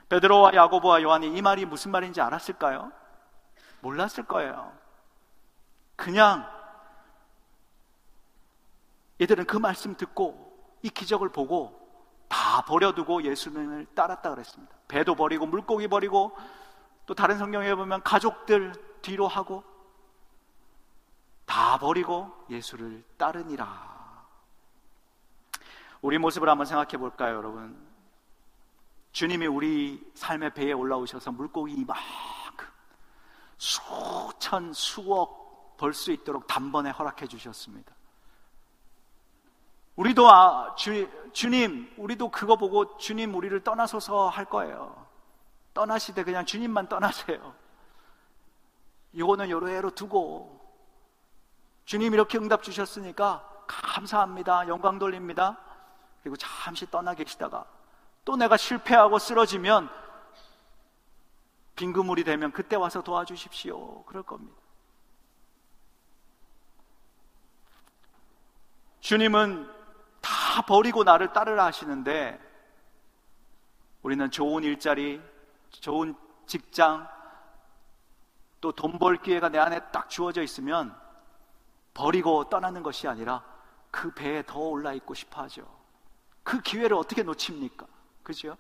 베드로와 0.10 0.54
야고보와 0.54 1.02
요한이 1.02 1.38
이 1.38 1.42
말이 1.42 1.66
무슨 1.66 1.92
말인지 1.92 2.20
알았을까요? 2.20 2.92
몰랐을 3.80 4.26
거예요. 4.28 4.78
그냥 5.96 6.46
얘들은 9.22 9.46
그 9.46 9.56
말씀 9.56 9.96
듣고 9.96 10.78
이 10.82 10.90
기적을 10.90 11.30
보고 11.30 11.80
다 12.28 12.66
버려두고 12.66 13.24
예수님을 13.24 13.86
따랐다 13.96 14.32
그랬습니다. 14.32 14.76
배도 14.90 15.16
버리고 15.16 15.46
물고기 15.46 15.88
버리고 15.88 16.36
또 17.06 17.14
다른 17.16 17.38
성경에 17.38 17.74
보면 17.76 18.04
가족들 18.04 18.74
뒤로 19.02 19.26
하고 19.30 19.64
다 21.50 21.80
버리고 21.80 22.32
예수를 22.48 23.04
따르니라. 23.18 24.24
우리 26.00 26.20
모습을 26.20 26.48
한번 26.48 26.68
생각해 26.68 26.98
볼까요, 26.98 27.38
여러분? 27.38 27.76
주님이 29.14 29.48
우리 29.48 30.12
삶의 30.14 30.54
배에 30.54 30.74
올라오셔서 30.74 31.32
물고기 31.32 31.74
이만큼 31.74 32.68
수천 33.58 34.74
수억 34.74 35.76
벌 35.78 35.92
수 35.94 36.12
있도록 36.12 36.46
단번에 36.46 36.92
허락해 36.92 37.26
주셨습니다. 37.26 37.96
우리도 39.96 40.30
아, 40.30 40.76
주, 40.76 41.10
주님, 41.34 41.92
우리도 41.98 42.30
그거 42.30 42.58
보고 42.58 42.96
주님 42.98 43.34
우리를 43.34 43.60
떠나소서 43.64 44.28
할 44.30 44.46
거예요. 44.46 45.08
떠나시되 45.74 46.24
그냥 46.24 46.46
주님만 46.46 46.88
떠나세요. 46.90 47.56
이거는 49.14 49.50
요로애로 49.50 49.96
두고 49.96 50.59
주님 51.90 52.14
이렇게 52.14 52.38
응답 52.38 52.62
주셨으니까 52.62 53.64
감사합니다. 53.66 54.68
영광 54.68 55.00
돌립니다. 55.00 55.58
그리고 56.22 56.38
잠시 56.38 56.86
떠나 56.92 57.16
계시다가 57.16 57.66
또 58.24 58.36
내가 58.36 58.58
실패하고 58.58 59.18
쓰러지면 59.18 59.90
빈그물이 61.76 62.26
되면 62.26 62.52
그때 62.52 62.76
와서 62.76 63.02
도와주십시오. 63.02 64.04
그럴 64.04 64.22
겁니다. 64.22 64.56
주님은 69.00 69.68
다 70.22 70.62
버리고 70.68 71.04
나를 71.04 71.34
따르라 71.34 71.66
하시는데 71.66 72.40
우리는 74.04 74.30
좋은 74.30 74.64
일자리, 74.64 75.20
좋은 75.72 76.16
직장, 76.46 77.10
또 78.62 78.74
돈 78.74 79.00
벌 79.00 79.18
기회가 79.18 79.50
내 79.50 79.58
안에 79.58 79.90
딱 79.90 80.08
주어져 80.08 80.44
있으면 80.44 80.96
버리고 82.00 82.48
떠나는 82.48 82.82
것이 82.82 83.10
아니라 83.10 83.44
그 83.92 84.12
배에 84.14 84.42
더 84.46 84.58
올라 84.60 84.94
있고 84.94 85.14
싶어 85.14 85.42
하죠. 85.44 85.68
그 86.44 86.62
기회를 86.62 86.96
어떻게 86.96 87.24
놓칩니까? 87.24 87.86
그죠? 88.24 88.56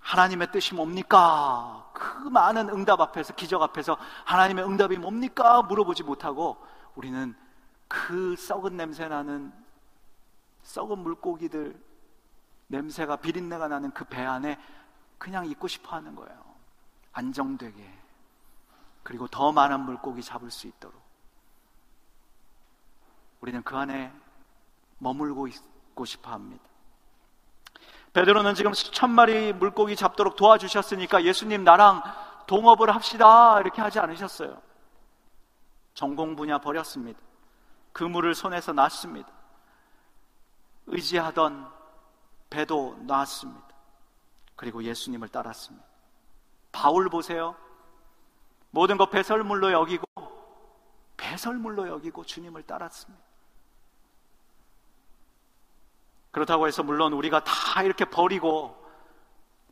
하나님의 0.00 0.50
뜻이 0.50 0.74
뭡니까? 0.74 1.88
그 1.92 2.28
많은 2.28 2.68
응답 2.68 3.00
앞에서, 3.00 3.34
기적 3.34 3.62
앞에서 3.62 3.96
하나님의 4.24 4.64
응답이 4.64 4.96
뭡니까? 4.98 5.62
물어보지 5.62 6.02
못하고 6.02 6.56
우리는 6.96 7.34
그 7.86 8.34
썩은 8.36 8.76
냄새 8.76 9.06
나는 9.08 9.52
썩은 10.62 10.98
물고기들 10.98 11.80
냄새가 12.68 13.16
비린내가 13.16 13.68
나는 13.68 13.92
그 13.92 14.04
배 14.04 14.24
안에 14.24 14.58
그냥 15.18 15.46
있고 15.46 15.68
싶어 15.68 15.94
하는 15.96 16.16
거예요. 16.16 16.45
안정되게. 17.16 17.82
그리고 19.02 19.26
더 19.26 19.50
많은 19.50 19.80
물고기 19.80 20.22
잡을 20.22 20.50
수 20.50 20.66
있도록. 20.66 21.00
우리는 23.40 23.62
그 23.62 23.76
안에 23.76 24.12
머물고 24.98 25.46
있고 25.48 26.04
싶어 26.04 26.30
합니다. 26.30 26.64
베드로는 28.12 28.54
지금 28.54 28.74
수천 28.74 29.10
마리 29.10 29.52
물고기 29.52 29.96
잡도록 29.96 30.36
도와주셨으니까 30.36 31.24
예수님 31.24 31.64
나랑 31.64 32.02
동업을 32.46 32.94
합시다 32.94 33.60
이렇게 33.60 33.80
하지 33.80 33.98
않으셨어요. 33.98 34.60
전공 35.94 36.36
분야 36.36 36.58
버렸습니다. 36.58 37.18
그물을 37.92 38.34
손에서 38.34 38.72
놨습니다. 38.72 39.28
의지하던 40.86 41.70
배도 42.50 42.98
놨습니다. 43.06 43.66
그리고 44.54 44.82
예수님을 44.82 45.28
따랐습니다. 45.28 45.85
바울 46.76 47.08
보세요. 47.08 47.56
모든 48.70 48.98
것 48.98 49.08
배설물로 49.08 49.72
여기고 49.72 50.04
배설물로 51.16 51.88
여기고 51.88 52.24
주님을 52.24 52.64
따랐습니다. 52.64 53.24
그렇다고 56.30 56.66
해서 56.66 56.82
물론 56.82 57.14
우리가 57.14 57.42
다 57.44 57.82
이렇게 57.82 58.04
버리고 58.04 58.76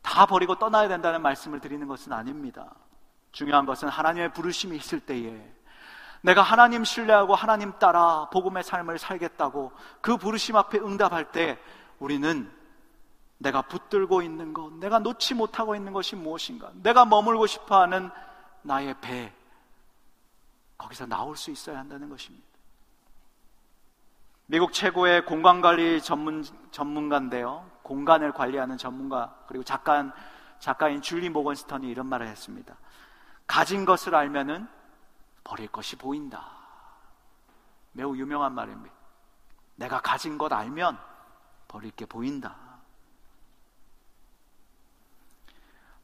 다 0.01 0.25
버리고 0.25 0.57
떠나야 0.57 0.87
된다는 0.87 1.21
말씀을 1.21 1.59
드리는 1.59 1.87
것은 1.87 2.11
아닙니다. 2.11 2.73
중요한 3.31 3.67
것은 3.67 3.87
하나님의 3.87 4.33
부르심이 4.33 4.75
있을 4.75 4.99
때에 4.99 5.53
내가 6.21 6.41
하나님 6.41 6.83
신뢰하고 6.83 7.35
하나님 7.35 7.77
따라 7.77 8.27
복음의 8.31 8.63
삶을 8.63 8.97
살겠다고 8.97 9.73
그 10.01 10.17
부르심 10.17 10.55
앞에 10.55 10.79
응답할 10.79 11.31
때 11.31 11.59
우리는 11.99 12.51
내가 13.37 13.61
붙들고 13.61 14.21
있는 14.21 14.53
것, 14.53 14.73
내가 14.73 14.99
놓지 14.99 15.33
못하고 15.33 15.75
있는 15.75 15.93
것이 15.93 16.15
무엇인가, 16.15 16.71
내가 16.75 17.05
머물고 17.05 17.47
싶어 17.47 17.81
하는 17.81 18.09
나의 18.61 18.95
배, 19.01 19.33
거기서 20.77 21.05
나올 21.05 21.35
수 21.35 21.51
있어야 21.51 21.79
한다는 21.79 22.09
것입니다. 22.09 22.45
미국 24.47 24.73
최고의 24.73 25.25
공간관리 25.25 26.01
전문, 26.01 26.43
전문가인데요. 26.71 27.69
공간을 27.81 28.31
관리하는 28.31 28.77
전문가, 28.77 29.35
그리고 29.47 29.63
작가, 29.63 30.13
작가인 30.59 31.01
줄리 31.01 31.29
모건스턴이 31.29 31.89
이런 31.89 32.05
말을 32.07 32.27
했습니다. 32.27 32.75
가진 33.47 33.85
것을 33.85 34.15
알면은 34.15 34.67
버릴 35.43 35.67
것이 35.67 35.95
보인다. 35.95 36.51
매우 37.91 38.15
유명한 38.17 38.53
말입니다. 38.53 38.95
내가 39.75 39.99
가진 40.01 40.37
것 40.37 40.51
알면 40.51 40.97
버릴 41.67 41.91
게 41.91 42.05
보인다. 42.05 42.64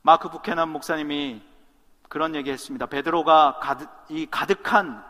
마크 0.02 0.30
부케난 0.30 0.70
목사님이 0.70 1.42
그런 2.10 2.36
얘기 2.36 2.52
했습니다. 2.52 2.88
베드로가 2.88 3.60
가득, 3.62 3.90
이 4.10 4.26
가득한, 4.30 5.04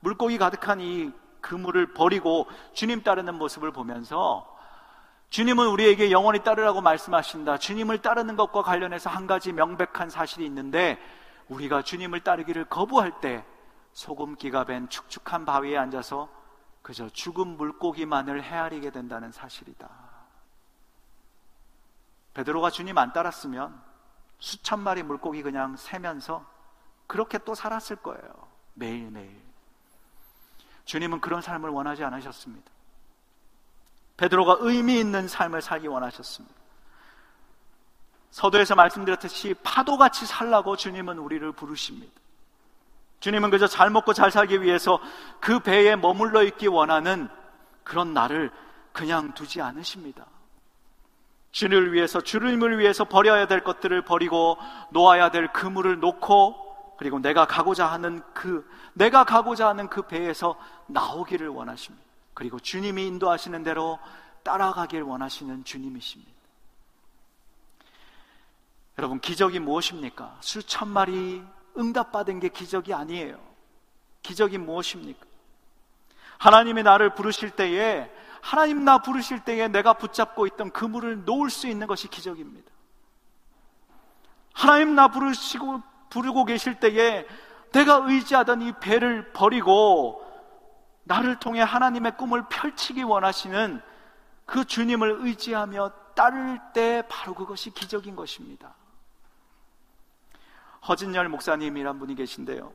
물고기 0.00 0.38
가득한 0.38 0.80
이 0.80 1.12
그물을 1.40 1.92
버리고 1.94 2.46
주님 2.72 3.02
따르는 3.02 3.36
모습을 3.36 3.70
보면서 3.72 4.50
주님은 5.30 5.68
우리에게 5.68 6.10
영원히 6.10 6.42
따르라고 6.42 6.80
말씀하신다. 6.80 7.58
주님을 7.58 8.02
따르는 8.02 8.36
것과 8.36 8.62
관련해서 8.62 9.10
한 9.10 9.26
가지 9.26 9.52
명백한 9.52 10.10
사실이 10.10 10.44
있는데 10.46 10.98
우리가 11.48 11.82
주님을 11.82 12.20
따르기를 12.20 12.66
거부할 12.66 13.20
때 13.20 13.44
소금기가 13.92 14.64
밴 14.64 14.88
축축한 14.88 15.44
바위에 15.44 15.76
앉아서 15.76 16.28
그저 16.82 17.08
죽은 17.08 17.56
물고기만을 17.56 18.42
헤아리게 18.42 18.90
된다는 18.90 19.32
사실이다. 19.32 19.88
베드로가 22.34 22.70
주님 22.70 22.98
안 22.98 23.12
따랐으면 23.12 23.80
수천 24.44 24.80
마리 24.80 25.02
물고기 25.02 25.42
그냥 25.42 25.74
세면서 25.74 26.44
그렇게 27.06 27.38
또 27.38 27.54
살았을 27.54 27.96
거예요. 27.96 28.28
매일매일. 28.74 29.40
주님은 30.84 31.22
그런 31.22 31.40
삶을 31.40 31.70
원하지 31.70 32.04
않으셨습니다. 32.04 32.70
베드로가 34.18 34.58
의미 34.60 35.00
있는 35.00 35.28
삶을 35.28 35.62
살기 35.62 35.86
원하셨습니다. 35.86 36.54
서도에서 38.32 38.74
말씀드렸듯이 38.74 39.54
파도같이 39.62 40.26
살라고 40.26 40.76
주님은 40.76 41.18
우리를 41.18 41.50
부르십니다. 41.52 42.12
주님은 43.20 43.48
그저 43.48 43.66
잘 43.66 43.88
먹고 43.88 44.12
잘 44.12 44.30
살기 44.30 44.60
위해서 44.60 45.00
그 45.40 45.60
배에 45.60 45.96
머물러 45.96 46.42
있기 46.42 46.66
원하는 46.66 47.30
그런 47.82 48.12
나를 48.12 48.50
그냥 48.92 49.32
두지 49.32 49.62
않으십니다. 49.62 50.26
주를 51.54 51.92
위해서, 51.92 52.20
주님을 52.20 52.80
위해서 52.80 53.04
버려야 53.04 53.46
될 53.46 53.62
것들을 53.62 54.02
버리고 54.02 54.58
놓아야 54.90 55.30
될 55.30 55.52
그물을 55.52 56.00
놓고 56.00 56.96
그리고 56.98 57.20
내가 57.20 57.46
가고자 57.46 57.86
하는 57.86 58.22
그, 58.34 58.68
내가 58.92 59.22
가고자 59.22 59.68
하는 59.68 59.88
그 59.88 60.02
배에서 60.02 60.58
나오기를 60.88 61.48
원하십니다. 61.48 62.04
그리고 62.34 62.58
주님이 62.58 63.06
인도하시는 63.06 63.62
대로 63.62 64.00
따라가길 64.42 65.02
원하시는 65.02 65.62
주님이십니다. 65.62 66.32
여러분, 68.98 69.20
기적이 69.20 69.60
무엇입니까? 69.60 70.36
수천 70.40 70.88
마리 70.88 71.40
응답받은 71.78 72.40
게 72.40 72.48
기적이 72.48 72.94
아니에요. 72.94 73.38
기적이 74.22 74.58
무엇입니까? 74.58 75.24
하나님이 76.38 76.82
나를 76.82 77.14
부르실 77.14 77.50
때에 77.50 78.10
하나님 78.44 78.84
나 78.84 78.98
부르실 78.98 79.40
때에 79.40 79.68
내가 79.68 79.94
붙잡고 79.94 80.46
있던 80.48 80.70
그물을 80.70 81.24
놓을 81.24 81.48
수 81.48 81.66
있는 81.66 81.86
것이 81.86 82.08
기적입니다. 82.08 82.70
하나님 84.52 84.94
나 84.94 85.08
부르시고 85.08 85.82
부르고 86.10 86.44
계실 86.44 86.78
때에 86.78 87.26
내가 87.72 88.02
의지하던 88.04 88.60
이 88.60 88.72
배를 88.80 89.32
버리고 89.32 90.22
나를 91.04 91.38
통해 91.38 91.62
하나님의 91.62 92.18
꿈을 92.18 92.44
펼치기 92.50 93.02
원하시는 93.02 93.80
그 94.44 94.66
주님을 94.66 95.20
의지하며 95.20 95.92
따를 96.14 96.60
때 96.74 97.02
바로 97.08 97.34
그것이 97.34 97.70
기적인 97.70 98.14
것입니다. 98.14 98.74
허진열 100.86 101.30
목사님이란 101.30 101.98
분이 101.98 102.14
계신데요. 102.14 102.74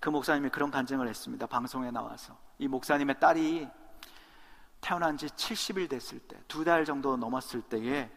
그 0.00 0.08
목사님이 0.08 0.48
그런 0.48 0.70
간증을 0.70 1.06
했습니다. 1.06 1.46
방송에 1.46 1.90
나와서. 1.90 2.34
이 2.58 2.66
목사님의 2.66 3.20
딸이 3.20 3.68
태어난 4.80 5.16
지 5.16 5.26
70일 5.26 5.88
됐을 5.88 6.18
때, 6.20 6.40
두 6.48 6.64
달 6.64 6.84
정도 6.84 7.16
넘었을 7.16 7.62
때에 7.62 8.10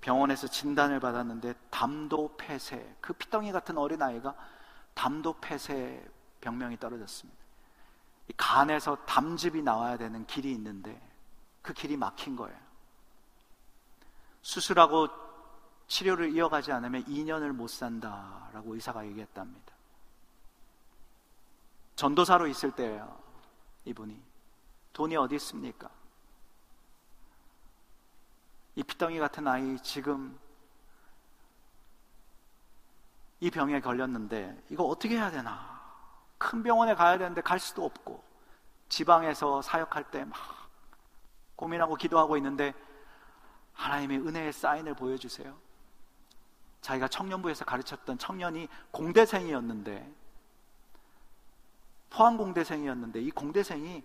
병원에서 0.00 0.46
진단을 0.46 1.00
받았는데 1.00 1.54
담도 1.70 2.36
폐쇄, 2.36 2.96
그 3.00 3.12
피덩이 3.12 3.52
같은 3.52 3.76
어린아이가 3.78 4.34
담도 4.94 5.34
폐쇄 5.40 6.04
병명이 6.40 6.78
떨어졌습니다. 6.78 7.38
간에서 8.36 8.96
담즙이 9.06 9.62
나와야 9.62 9.96
되는 9.96 10.26
길이 10.26 10.52
있는데 10.52 11.00
그 11.62 11.72
길이 11.72 11.96
막힌 11.96 12.36
거예요. 12.36 12.56
수술하고 14.42 15.08
치료를 15.88 16.34
이어가지 16.34 16.70
않으면 16.72 17.04
2년을 17.06 17.52
못 17.52 17.68
산다라고 17.68 18.74
의사가 18.74 19.06
얘기했답니다. 19.06 19.72
전도사로 21.96 22.46
있을 22.46 22.70
때예요. 22.72 23.18
이분이 23.84 24.20
돈이 24.92 25.16
어디 25.16 25.36
있습니까? 25.36 25.90
이 28.78 28.82
피덩이 28.84 29.18
같은 29.18 29.44
아이 29.48 29.76
지금 29.82 30.38
이 33.40 33.50
병에 33.50 33.80
걸렸는데 33.80 34.56
이거 34.70 34.84
어떻게 34.84 35.16
해야 35.16 35.32
되나? 35.32 35.82
큰 36.38 36.62
병원에 36.62 36.94
가야 36.94 37.18
되는데 37.18 37.40
갈 37.40 37.58
수도 37.58 37.84
없고 37.84 38.22
지방에서 38.88 39.62
사역할 39.62 40.12
때 40.12 40.24
막 40.24 40.38
고민하고 41.56 41.96
기도하고 41.96 42.36
있는데 42.36 42.72
하나님의 43.72 44.18
은혜의 44.18 44.52
사인을 44.52 44.94
보여주세요. 44.94 45.58
자기가 46.80 47.08
청년부에서 47.08 47.64
가르쳤던 47.64 48.18
청년이 48.18 48.68
공대생이었는데 48.92 50.14
포항 52.10 52.36
공대생이었는데 52.36 53.20
이 53.22 53.30
공대생이 53.32 54.04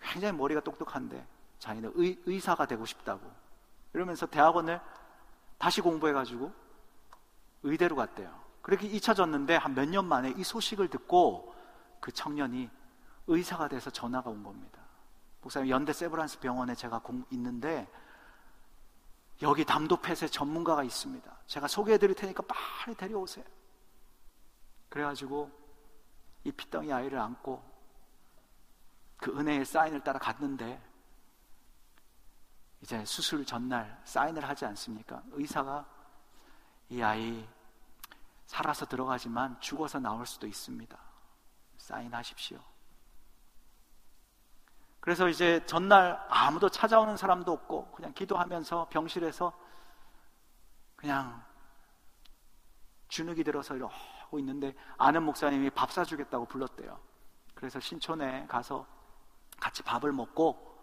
굉장히 0.00 0.34
머리가 0.34 0.62
똑똑한데 0.62 1.26
자기는 1.58 1.92
의, 1.96 2.18
의사가 2.24 2.64
되고 2.64 2.86
싶다고 2.86 3.49
이러면서 3.92 4.26
대학원을 4.26 4.80
다시 5.58 5.80
공부해가지고 5.80 6.52
의대로 7.62 7.96
갔대요. 7.96 8.38
그렇게 8.62 8.86
잊혀졌는데 8.86 9.56
한 9.56 9.74
몇 9.74 9.88
년 9.88 10.04
만에 10.06 10.30
이 10.36 10.44
소식을 10.44 10.88
듣고 10.88 11.54
그 12.00 12.12
청년이 12.12 12.70
의사가 13.26 13.68
돼서 13.68 13.90
전화가 13.90 14.30
온 14.30 14.42
겁니다. 14.42 14.80
목사님 15.42 15.70
연대 15.70 15.92
세브란스 15.92 16.40
병원에 16.40 16.74
제가 16.74 17.00
공, 17.00 17.24
있는데 17.30 17.88
여기 19.42 19.64
담도 19.64 19.96
폐쇄 19.98 20.28
전문가가 20.28 20.82
있습니다. 20.84 21.38
제가 21.46 21.66
소개해 21.66 21.98
드릴 21.98 22.14
테니까 22.14 22.42
빨리 22.46 22.94
데려오세요. 22.96 23.44
그래가지고 24.90 25.50
이 26.44 26.52
피덩이 26.52 26.92
아이를 26.92 27.18
안고 27.18 27.62
그 29.16 29.30
은혜의 29.38 29.64
사인을 29.64 30.00
따라 30.02 30.18
갔는데 30.18 30.80
이제 32.82 33.04
수술 33.04 33.44
전날 33.44 34.00
사인을 34.04 34.48
하지 34.48 34.64
않습니까? 34.66 35.22
의사가 35.32 35.86
이 36.88 37.02
아이 37.02 37.46
살아서 38.46 38.86
들어가지만 38.86 39.60
죽어서 39.60 39.98
나올 39.98 40.26
수도 40.26 40.46
있습니다. 40.46 40.98
사인하십시오. 41.76 42.58
그래서 45.00 45.28
이제 45.28 45.64
전날 45.66 46.24
아무도 46.28 46.68
찾아오는 46.68 47.16
사람도 47.16 47.52
없고 47.52 47.92
그냥 47.92 48.12
기도하면서 48.12 48.88
병실에서 48.90 49.52
그냥 50.96 51.42
주눅이 53.08 53.42
들어서 53.44 53.76
이러고 53.76 54.38
있는데 54.38 54.74
아는 54.98 55.22
목사님이 55.22 55.70
밥 55.70 55.90
사주겠다고 55.90 56.46
불렀대요. 56.46 56.98
그래서 57.54 57.80
신촌에 57.80 58.46
가서 58.46 58.86
같이 59.58 59.82
밥을 59.82 60.12
먹고 60.12 60.82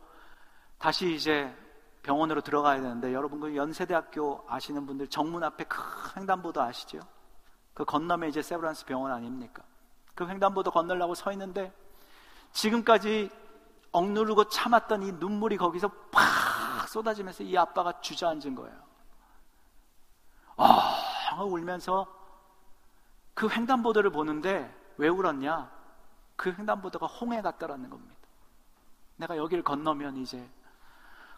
다시 0.78 1.14
이제 1.14 1.56
병원으로 2.04 2.41
들어가야 2.41 2.82
되는데 2.82 3.14
여러분 3.14 3.39
그 3.39 3.56
연세대학교 3.56 4.45
아시는 4.48 4.86
분들 4.86 5.08
정문 5.08 5.43
앞에 5.43 5.66
큰 5.66 5.82
횡단보도 6.18 6.62
아시죠? 6.62 7.00
그 7.74 7.86
건너면 7.86 8.30
이제 8.30 8.41
세브란스 8.41 8.86
병원 8.86 9.12
아닙니까? 9.12 9.64
그 10.16 10.28
횡단보도 10.28 10.72
건너려고 10.72 11.14
서 11.14 11.32
있는데 11.34 11.72
지금까지 12.52 13.30
억누르고 13.91 14.45
참았던 14.45 15.04
이 15.04 15.12
눈물이 15.14 15.58
거기서 15.58 15.89
팍 16.12 16.88
쏟아지면서 16.89 17.43
이 17.43 17.58
아빠가 17.58 18.00
주저앉은 18.02 18.56
거예요. 18.56 18.76
아, 20.58 21.43
울면서 21.43 22.08
그 23.34 23.48
횡단보도를 23.48 24.10
보는데 24.10 24.74
왜 24.98 25.08
울었냐? 25.08 25.70
그 26.36 26.52
횡단보도가 26.52 27.06
홍해 27.06 27.41
같다라는 27.41 27.89
겁니다. 27.89 28.16
내가 29.18 29.38
여기를 29.38 29.64
건너면 29.64 30.18
이제 30.18 30.50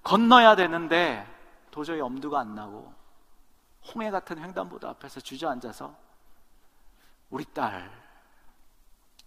건너야 0.09 0.55
되는데 0.55 1.23
도저히 1.69 2.01
엄두가 2.01 2.39
안 2.39 2.55
나고 2.55 2.91
홍해 3.93 4.09
같은 4.09 4.39
횡단보도 4.39 4.89
앞에서 4.89 5.19
주저앉아서 5.19 5.95
우리 7.29 7.45
딸 7.45 7.91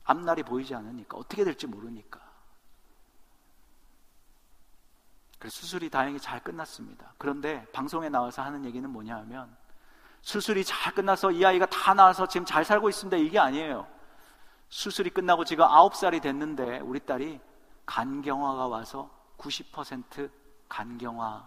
앞날이 0.02 0.42
보이지 0.42 0.74
않으니까 0.74 1.18
어떻게 1.18 1.44
될지 1.44 1.68
모르니까 1.68 2.20
그래서 5.38 5.60
수술이 5.60 5.88
다행히 5.88 6.18
잘 6.18 6.42
끝났습니다. 6.42 7.14
그런데 7.16 7.64
방송에 7.72 8.08
나와서 8.08 8.42
하는 8.42 8.64
얘기는 8.64 8.88
뭐냐 8.90 9.18
하면 9.18 9.56
수술이 10.22 10.64
잘 10.64 10.94
끝나서 10.94 11.30
이 11.30 11.44
아이가 11.44 11.64
다 11.66 11.94
나와서 11.94 12.26
지금 12.26 12.44
잘 12.44 12.64
살고 12.64 12.88
있습니다. 12.88 13.18
이게 13.18 13.38
아니에요. 13.38 13.86
수술이 14.68 15.10
끝나고 15.10 15.44
지금 15.44 15.64
9살이 15.64 16.20
됐는데 16.20 16.80
우리 16.80 16.98
딸이 16.98 17.40
간경화가 17.86 18.66
와서 18.66 19.10
90% 19.38 20.41
간경화 20.72 21.44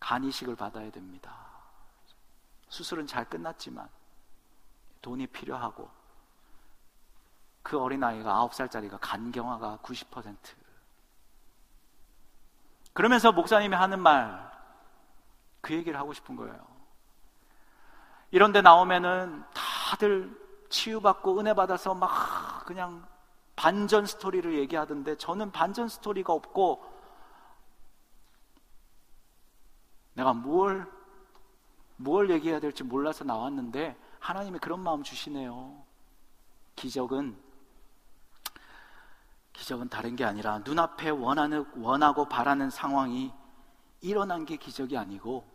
간 0.00 0.24
이식을 0.24 0.56
받아야 0.56 0.90
됩니다. 0.90 1.34
수술은 2.68 3.06
잘 3.06 3.28
끝났지만 3.28 3.88
돈이 5.02 5.26
필요하고 5.26 5.90
그 7.62 7.78
어린아이가 7.78 8.48
9살짜리가 8.48 8.98
간경화가 9.00 9.80
90% 9.82 10.36
그러면서 12.94 13.32
목사님이 13.32 13.76
하는 13.76 14.00
말 14.00 14.52
그 15.62 15.72
얘기를 15.74 15.98
하고 15.98 16.12
싶은 16.12 16.36
거예요. 16.36 16.60
이런 18.30 18.52
데 18.52 18.60
나오면은 18.60 19.44
다들 19.54 20.38
치유받고 20.68 21.38
은혜 21.38 21.54
받아서 21.54 21.94
막 21.94 22.66
그냥 22.66 23.06
반전 23.56 24.04
스토리를 24.04 24.58
얘기하던데 24.58 25.16
저는 25.16 25.52
반전 25.52 25.88
스토리가 25.88 26.32
없고 26.32 26.91
내가 30.14 30.32
뭘, 30.32 30.90
뭘 31.96 32.30
얘기해야 32.30 32.60
될지 32.60 32.82
몰라서 32.82 33.24
나왔는데 33.24 33.96
하나님이 34.18 34.58
그런 34.58 34.80
마음 34.80 35.02
주시네요. 35.02 35.84
기적은, 36.76 37.36
기적은 39.52 39.88
다른 39.88 40.16
게 40.16 40.24
아니라 40.24 40.58
눈앞에 40.58 41.10
원하는, 41.10 41.64
원하고 41.76 42.28
바라는 42.28 42.70
상황이 42.70 43.32
일어난 44.00 44.44
게 44.44 44.56
기적이 44.56 44.96
아니고 44.98 45.46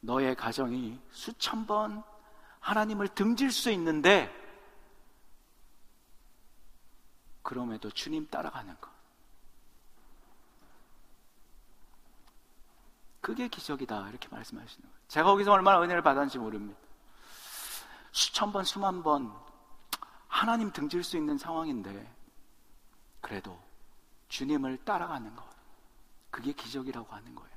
너의 0.00 0.34
가정이 0.34 1.00
수천 1.10 1.66
번 1.66 2.02
하나님을 2.60 3.08
등질 3.08 3.50
수 3.50 3.70
있는데 3.70 4.30
그럼에도 7.42 7.90
주님 7.90 8.28
따라가는 8.28 8.80
것. 8.80 8.90
그게 13.22 13.48
기적이다. 13.48 14.10
이렇게 14.10 14.28
말씀하시는 14.28 14.82
거예요. 14.82 15.02
제가 15.08 15.30
거기서 15.30 15.52
얼마나 15.52 15.80
은혜를 15.80 16.02
받았는지 16.02 16.38
모릅니다. 16.38 16.78
수천 18.10 18.52
번, 18.52 18.64
수만 18.64 19.02
번 19.02 19.32
하나님 20.26 20.70
등질 20.72 21.02
수 21.02 21.16
있는 21.16 21.38
상황인데 21.38 22.14
그래도 23.20 23.58
주님을 24.28 24.84
따라가는 24.84 25.34
것. 25.36 25.44
그게 26.30 26.52
기적이라고 26.52 27.14
하는 27.14 27.34
거예요. 27.34 27.52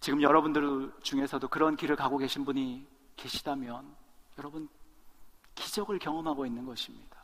지금 0.00 0.22
여러분들 0.22 0.92
중에서도 1.02 1.46
그런 1.48 1.76
길을 1.76 1.94
가고 1.94 2.16
계신 2.18 2.44
분이 2.44 2.86
계시다면 3.16 3.94
여러분 4.38 4.68
기적을 5.54 5.98
경험하고 5.98 6.46
있는 6.46 6.64
것입니다. 6.64 7.19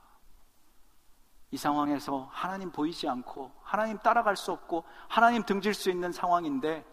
이 1.57 1.59
상황에서 1.59 2.29
하나님 2.31 2.71
보이지 2.71 3.09
않고 3.09 3.51
하나님 3.63 3.97
따라갈 3.97 4.37
수 4.37 4.53
없고 4.53 4.85
하나님 5.09 5.43
등질 5.43 5.73
수 5.73 5.89
있는 5.89 6.13
상황인데 6.13 6.85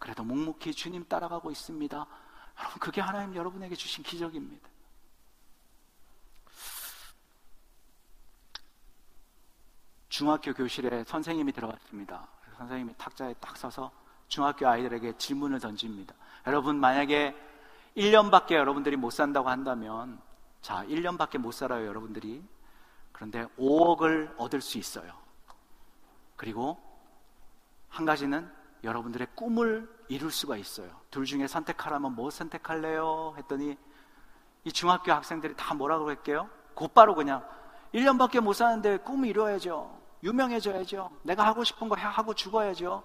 그래도 0.00 0.24
묵묵히 0.24 0.74
주님 0.74 1.04
따라가고 1.04 1.52
있습니다. 1.52 2.06
여러분 2.58 2.78
그게 2.80 3.00
하나님 3.00 3.36
여러분에게 3.36 3.76
주신 3.76 4.02
기적입니다. 4.02 4.68
중학교 10.08 10.52
교실에 10.54 11.04
선생님이 11.04 11.52
들어갔습니다. 11.52 12.26
선생님이 12.56 12.94
탁자에 12.98 13.34
딱 13.34 13.56
서서 13.56 13.92
중학교 14.26 14.66
아이들에게 14.66 15.18
질문을 15.18 15.60
던집니다. 15.60 16.16
여러분 16.48 16.80
만약에 16.80 17.32
1년밖에 17.96 18.54
여러분들이 18.54 18.96
못 18.96 19.10
산다고 19.10 19.48
한다면 19.48 20.20
자, 20.62 20.84
1년밖에 20.86 21.38
못 21.38 21.52
살아요, 21.52 21.86
여러분들이. 21.86 22.42
그런데 23.18 23.46
5억을 23.58 24.32
얻을 24.36 24.60
수 24.60 24.78
있어요. 24.78 25.12
그리고 26.36 26.78
한 27.88 28.06
가지는 28.06 28.48
여러분들의 28.84 29.26
꿈을 29.34 29.90
이룰 30.06 30.30
수가 30.30 30.56
있어요. 30.56 30.88
둘 31.10 31.24
중에 31.24 31.48
선택하라면 31.48 32.14
뭐 32.14 32.30
선택할래요? 32.30 33.34
했더니 33.36 33.76
이 34.62 34.70
중학교 34.70 35.10
학생들이 35.10 35.56
다 35.56 35.74
뭐라고 35.74 36.08
할게요? 36.08 36.48
곧바로 36.74 37.16
그냥 37.16 37.44
1년밖에 37.92 38.38
못 38.38 38.52
사는데 38.52 38.98
꿈 38.98 39.24
이뤄야죠. 39.24 39.98
유명해져야죠. 40.22 41.10
내가 41.24 41.44
하고 41.44 41.64
싶은 41.64 41.88
거 41.88 41.96
하고 41.96 42.34
죽어야죠. 42.34 43.02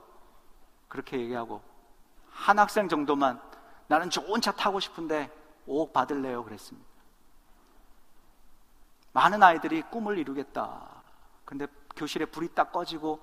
그렇게 0.90 1.20
얘기하고 1.22 1.60
한 2.30 2.60
학생 2.60 2.88
정도만 2.88 3.42
나는 3.88 4.12
좋은 4.12 4.42
차 4.42 4.52
타고 4.52 4.80
싶은데 4.80 5.32
5억 5.68 5.92
받을래요? 5.92 6.44
그랬습니다. 6.44 6.93
많은 9.14 9.42
아이들이 9.42 9.82
꿈을 9.84 10.18
이루겠다. 10.18 10.82
근데 11.46 11.68
교실에 11.96 12.26
불이 12.26 12.50
딱 12.54 12.72
꺼지고 12.72 13.20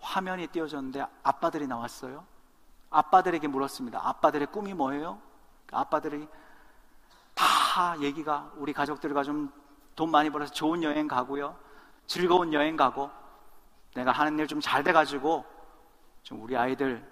화면이 0.00 0.48
띄어졌는데 0.48 1.06
아빠들이 1.22 1.66
나왔어요. 1.66 2.24
아빠들에게 2.90 3.46
물었습니다. 3.48 4.00
아빠들의 4.02 4.48
꿈이 4.48 4.74
뭐예요? 4.74 5.20
아빠들이 5.70 6.26
다 7.34 8.00
얘기가 8.00 8.50
우리 8.56 8.72
가족들과 8.72 9.22
좀 9.22 9.52
돈 9.98 10.12
많이 10.12 10.30
벌어서 10.30 10.54
좋은 10.54 10.84
여행 10.84 11.08
가고요. 11.08 11.58
즐거운 12.06 12.52
여행 12.52 12.76
가고 12.76 13.10
내가 13.94 14.12
하는 14.12 14.38
일 14.38 14.46
좀 14.46 14.60
잘 14.60 14.84
돼가지고 14.84 15.44
좀 16.22 16.40
우리 16.40 16.56
아이들 16.56 17.04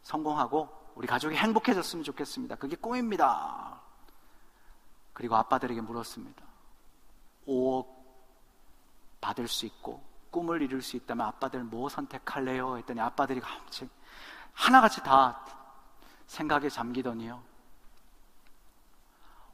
성공하고 0.00 0.70
우리 0.94 1.06
가족이 1.06 1.36
행복해졌으면 1.36 2.02
좋겠습니다. 2.04 2.56
그게 2.56 2.76
꿈입니다. 2.76 3.78
그리고 5.12 5.36
아빠들에게 5.36 5.82
물었습니다. 5.82 6.47
5억 7.48 7.88
받을 9.20 9.48
수 9.48 9.66
있고 9.66 10.02
꿈을 10.30 10.62
이룰 10.62 10.82
수 10.82 10.96
있다면 10.96 11.26
아빠들 11.26 11.64
뭐 11.64 11.88
선택할래요? 11.88 12.76
했더니 12.76 13.00
아빠들이 13.00 13.40
하나같이 14.52 15.02
다 15.02 15.44
생각에 16.26 16.68
잠기더니요. 16.68 17.42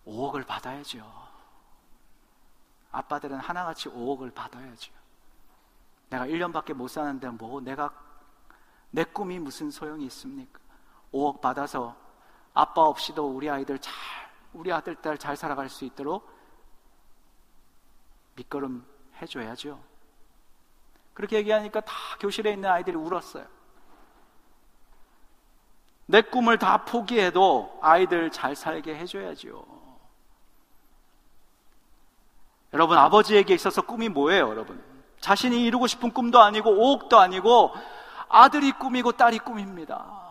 5억을 0.06 0.46
받아야죠. 0.46 1.24
아빠들은 2.90 3.38
하나같이 3.38 3.88
5억을 3.88 4.34
받아야죠. 4.34 4.92
내가 6.10 6.26
1년밖에 6.26 6.74
못 6.74 6.88
사는데 6.88 7.28
뭐 7.30 7.60
내가 7.60 7.90
내 8.90 9.04
꿈이 9.04 9.38
무슨 9.38 9.70
소용이 9.70 10.04
있습니까? 10.06 10.60
5억 11.12 11.40
받아서 11.40 11.96
아빠 12.52 12.82
없이도 12.82 13.26
우리 13.26 13.48
아이들 13.48 13.78
잘 13.78 13.92
우리 14.52 14.72
아들 14.72 14.94
딸 14.96 15.18
잘 15.18 15.36
살아갈 15.36 15.68
수 15.68 15.84
있도록 15.84 16.33
밑거름 18.36 18.84
해줘야죠. 19.20 19.80
그렇게 21.14 21.36
얘기하니까 21.36 21.80
다 21.80 21.94
교실에 22.20 22.52
있는 22.52 22.68
아이들이 22.68 22.96
울었어요. 22.96 23.46
내 26.06 26.20
꿈을 26.20 26.58
다 26.58 26.84
포기해도 26.84 27.78
아이들 27.80 28.30
잘 28.30 28.54
살게 28.54 28.94
해줘야지요. 28.96 29.64
여러분, 32.74 32.98
아버지에게 32.98 33.54
있어서 33.54 33.82
꿈이 33.82 34.08
뭐예요, 34.08 34.48
여러분? 34.48 34.82
자신이 35.20 35.64
이루고 35.64 35.86
싶은 35.86 36.10
꿈도 36.10 36.42
아니고, 36.42 36.70
오옥도 36.70 37.18
아니고, 37.18 37.72
아들이 38.28 38.72
꿈이고 38.72 39.12
딸이 39.12 39.38
꿈입니다. 39.38 40.24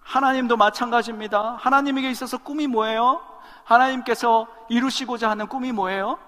하나님도 0.00 0.56
마찬가지입니다. 0.56 1.56
하나님에게 1.56 2.10
있어서 2.10 2.38
꿈이 2.38 2.66
뭐예요? 2.66 3.20
하나님께서 3.64 4.46
이루시고자 4.68 5.28
하는 5.28 5.48
꿈이 5.48 5.72
뭐예요? 5.72 6.18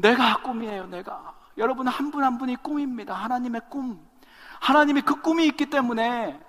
내가 0.00 0.42
꿈이에요, 0.42 0.86
내가. 0.86 1.34
여러분, 1.58 1.86
한 1.88 2.10
분 2.10 2.22
한 2.24 2.38
분이 2.38 2.56
꿈입니다. 2.56 3.14
하나님의 3.14 3.62
꿈. 3.68 4.06
하나님이 4.60 5.02
그 5.02 5.20
꿈이 5.20 5.46
있기 5.46 5.70
때문에 5.70 6.40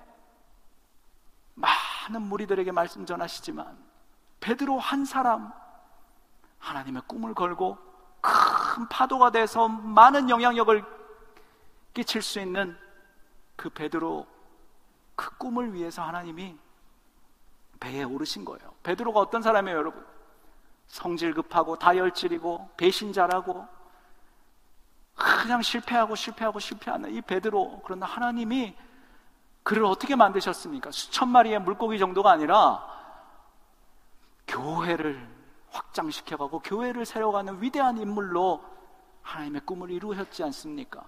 많은 1.56 2.22
무리들에게 2.22 2.72
말씀 2.72 3.06
전하시지만, 3.06 3.78
베드로 4.40 4.80
한 4.80 5.06
사람, 5.06 5.52
하나님의 6.60 7.04
꿈을 7.08 7.34
걸고 7.34 7.78
큰 8.22 8.88
파도가 8.90 9.32
돼서 9.32 9.68
많은 9.68 10.30
영향력을 10.30 10.84
끼칠 11.94 12.22
수 12.22 12.40
있는 12.40 12.78
그 13.56 13.70
베드로 13.70 14.28
그 15.16 15.38
꿈을 15.38 15.74
위해서 15.74 16.04
하나님이 16.04 16.58
배에 17.80 18.04
오르신 18.04 18.46
거예요. 18.46 18.74
베드로가 18.84 19.20
어떤 19.20 19.42
사람이에요, 19.42 19.78
여러분? 19.78 20.06
성질 20.92 21.34
급하고 21.34 21.78
다혈질이고 21.78 22.72
배신자라고 22.76 23.66
그냥 25.16 25.62
실패하고 25.62 26.16
실패하고 26.16 26.60
실패하는 26.60 27.16
이 27.16 27.22
베드로 27.22 27.84
그러나 27.86 28.06
하나님이 28.06 28.76
그를 29.64 29.86
어떻게 29.86 30.18
만드셨습니까? 30.18 30.92
수천 30.92 31.30
마리의 31.30 31.62
물고기 31.62 31.98
정도가 31.98 32.32
아니라 32.32 32.86
교회를 34.48 35.30
확장시켜가고 35.70 36.60
교회를 36.60 37.06
세워가는 37.06 37.62
위대한 37.62 37.98
인물로 37.98 38.62
하나님의 39.22 39.62
꿈을 39.62 39.92
이루셨지 39.92 40.44
않습니까? 40.44 41.06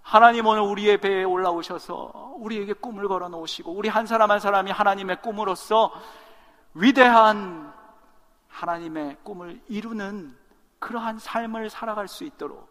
하나님 0.00 0.46
오늘 0.46 0.62
우리의 0.62 1.00
배에 1.00 1.24
올라오셔서 1.24 2.36
우리에게 2.36 2.74
꿈을 2.74 3.08
걸어 3.08 3.28
놓으시고 3.28 3.72
우리 3.72 3.88
한 3.88 4.06
사람 4.06 4.30
한 4.30 4.38
사람이 4.38 4.70
하나님의 4.70 5.22
꿈으로서 5.22 5.92
위대한 6.74 7.74
하나님의 8.56 9.18
꿈을 9.22 9.60
이루는 9.68 10.34
그러한 10.78 11.18
삶을 11.18 11.68
살아갈 11.68 12.08
수 12.08 12.24
있도록 12.24 12.70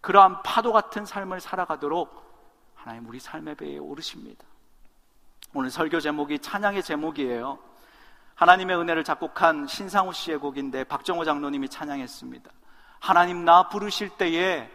그러한 0.00 0.42
파도 0.42 0.72
같은 0.72 1.04
삶을 1.04 1.40
살아가도록 1.40 2.72
하나님 2.74 3.06
우리 3.06 3.20
삶의 3.20 3.54
배에 3.54 3.78
오르십니다. 3.78 4.44
오늘 5.52 5.70
설교 5.70 6.00
제목이 6.00 6.38
찬양의 6.38 6.82
제목이에요. 6.82 7.58
하나님의 8.34 8.78
은혜를 8.78 9.04
작곡한 9.04 9.66
신상우 9.66 10.14
씨의 10.14 10.38
곡인데 10.38 10.84
박정호 10.84 11.24
장로님이 11.24 11.68
찬양했습니다. 11.68 12.50
하나님 12.98 13.44
나 13.44 13.68
부르실 13.68 14.08
때에 14.16 14.70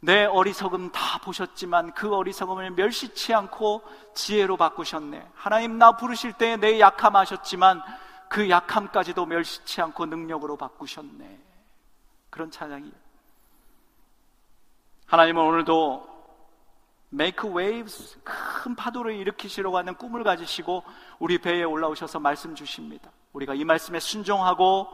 내 0.00 0.24
어리석음 0.24 0.90
다 0.90 1.18
보셨지만 1.18 1.92
그 1.92 2.14
어리석음을 2.14 2.70
멸시치 2.70 3.34
않고 3.34 3.82
지혜로 4.14 4.56
바꾸셨네. 4.56 5.30
하나님 5.34 5.78
나 5.78 5.96
부르실 5.96 6.32
때에 6.32 6.56
내 6.56 6.80
약함 6.80 7.16
하셨지만 7.16 7.82
그 8.34 8.50
약함까지도 8.50 9.26
멸시치 9.26 9.80
않고 9.80 10.06
능력으로 10.06 10.56
바꾸셨네. 10.56 11.38
그런 12.30 12.50
찬양이에요. 12.50 12.92
하나님은 15.06 15.40
오늘도 15.40 16.08
make 17.12 17.48
waves 17.48 18.18
큰 18.24 18.74
파도를 18.74 19.14
일으키시려고 19.14 19.78
하는 19.78 19.94
꿈을 19.94 20.24
가지시고 20.24 20.82
우리 21.20 21.38
배에 21.38 21.62
올라오셔서 21.62 22.18
말씀 22.18 22.56
주십니다. 22.56 23.12
우리가 23.34 23.54
이 23.54 23.64
말씀에 23.64 24.00
순종하고 24.00 24.88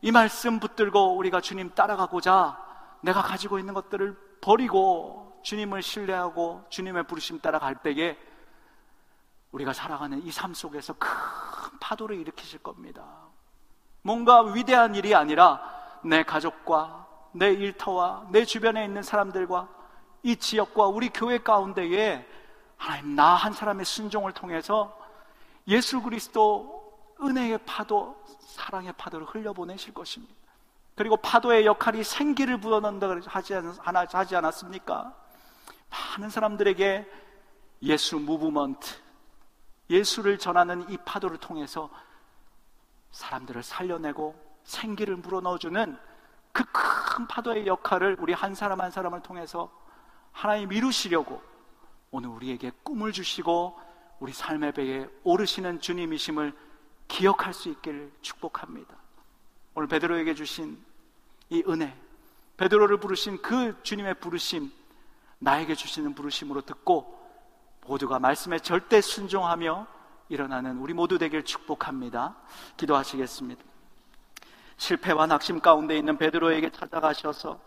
이 0.00 0.12
말씀 0.12 0.60
붙들고 0.60 1.16
우리가 1.16 1.40
주님 1.40 1.74
따라가고자 1.74 2.56
내가 3.00 3.22
가지고 3.22 3.58
있는 3.58 3.74
것들을 3.74 4.16
버리고 4.40 5.40
주님을 5.42 5.82
신뢰하고 5.82 6.64
주님의 6.68 7.08
부르심 7.08 7.40
따라갈 7.40 7.74
때에 7.82 8.16
우리가 9.52 9.72
살아가는 9.72 10.22
이 10.24 10.30
삶 10.32 10.54
속에서 10.54 10.94
큰 10.98 11.08
파도를 11.80 12.18
일으키실 12.18 12.60
겁니다. 12.62 13.04
뭔가 14.02 14.42
위대한 14.42 14.94
일이 14.94 15.14
아니라 15.14 15.62
내 16.04 16.22
가족과 16.22 17.06
내 17.32 17.52
일터와 17.52 18.26
내 18.30 18.44
주변에 18.44 18.84
있는 18.84 19.02
사람들과 19.02 19.68
이 20.22 20.36
지역과 20.36 20.86
우리 20.86 21.08
교회 21.10 21.38
가운데에 21.38 22.26
하나님 22.76 23.14
나 23.14 23.34
한 23.34 23.52
사람의 23.52 23.84
순종을 23.84 24.32
통해서 24.32 24.96
예수 25.68 26.02
그리스도 26.02 26.82
은혜의 27.20 27.58
파도, 27.64 28.16
사랑의 28.40 28.92
파도를 28.94 29.26
흘려보내실 29.26 29.94
것입니다. 29.94 30.34
그리고 30.96 31.16
파도의 31.16 31.64
역할이 31.66 32.02
생기를 32.02 32.58
불어넣는다 32.60 33.30
하지, 33.30 33.54
하지 33.54 34.36
않았습니까? 34.36 35.14
많은 35.90 36.30
사람들에게 36.30 37.08
예수 37.82 38.18
무브먼트, 38.18 38.96
예수를 39.92 40.38
전하는 40.38 40.88
이 40.90 40.96
파도를 40.96 41.38
통해서 41.38 41.90
사람들을 43.12 43.62
살려내고 43.62 44.34
생기를 44.64 45.16
불어넣어주는 45.22 45.96
그 46.52 46.64
큰 47.12 47.26
파도의 47.26 47.66
역할을 47.66 48.16
우리 48.20 48.32
한 48.32 48.54
사람 48.54 48.80
한 48.80 48.90
사람을 48.90 49.20
통해서 49.20 49.70
하나님 50.32 50.72
이루시려고 50.72 51.42
오늘 52.10 52.30
우리에게 52.30 52.72
꿈을 52.82 53.12
주시고 53.12 53.78
우리 54.18 54.32
삶의 54.32 54.72
배에 54.72 55.06
오르시는 55.22 55.80
주님이심을 55.80 56.54
기억할 57.08 57.52
수 57.52 57.68
있기를 57.68 58.10
축복합니다. 58.22 58.96
오늘 59.74 59.88
베드로에게 59.88 60.34
주신 60.34 60.82
이 61.50 61.62
은혜, 61.68 61.94
베드로를 62.56 62.96
부르신 62.96 63.42
그 63.42 63.78
주님의 63.82 64.14
부르심, 64.14 64.72
나에게 65.38 65.74
주시는 65.74 66.14
부르심으로 66.14 66.62
듣고 66.62 67.21
모두가 67.86 68.18
말씀에 68.18 68.58
절대 68.58 69.00
순종하며 69.00 69.86
일어나는 70.28 70.78
우리 70.78 70.94
모두 70.94 71.18
되길 71.18 71.44
축복합니다. 71.44 72.36
기도하시겠습니다. 72.76 73.62
실패와 74.76 75.26
낙심 75.26 75.60
가운데 75.60 75.96
있는 75.96 76.16
베드로에게 76.16 76.70
찾아가셔서 76.70 77.60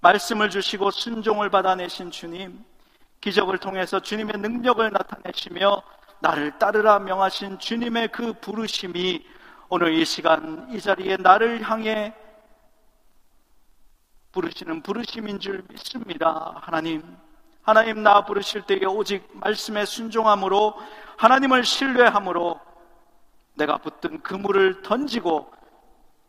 말씀을 0.00 0.50
주시고 0.50 0.90
순종을 0.90 1.50
받아내신 1.50 2.10
주님, 2.10 2.64
기적을 3.20 3.58
통해서 3.58 4.00
주님의 4.00 4.34
능력을 4.38 4.90
나타내시며 4.90 5.82
나를 6.20 6.58
따르라 6.58 6.98
명하신 6.98 7.58
주님의 7.58 8.08
그 8.12 8.32
부르심이 8.34 9.26
오늘 9.68 9.94
이 9.94 10.04
시간 10.04 10.68
이 10.70 10.80
자리에 10.80 11.16
나를 11.16 11.62
향해 11.62 12.14
부르시는 14.32 14.82
부르심인 14.82 15.40
줄 15.40 15.64
믿습니다. 15.68 16.54
하나님, 16.60 17.02
하나님 17.62 18.02
나 18.02 18.24
부르실 18.24 18.62
때에 18.62 18.84
오직 18.84 19.28
말씀에 19.34 19.84
순종함으로 19.84 20.74
하나님을 21.16 21.64
신뢰함으로 21.64 22.58
내가 23.54 23.78
붙든 23.78 24.22
그물을 24.22 24.82
던지고 24.82 25.52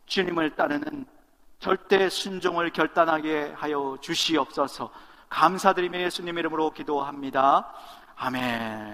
주님을 0.06 0.54
따르는 0.54 1.06
절대 1.58 2.08
순종을 2.08 2.70
결단하게 2.70 3.52
하여 3.56 3.96
주시옵소서 4.00 4.90
감사드리며 5.28 6.00
예수님 6.00 6.36
이름으로 6.36 6.72
기도합니다. 6.72 7.72
아멘. 8.16 8.90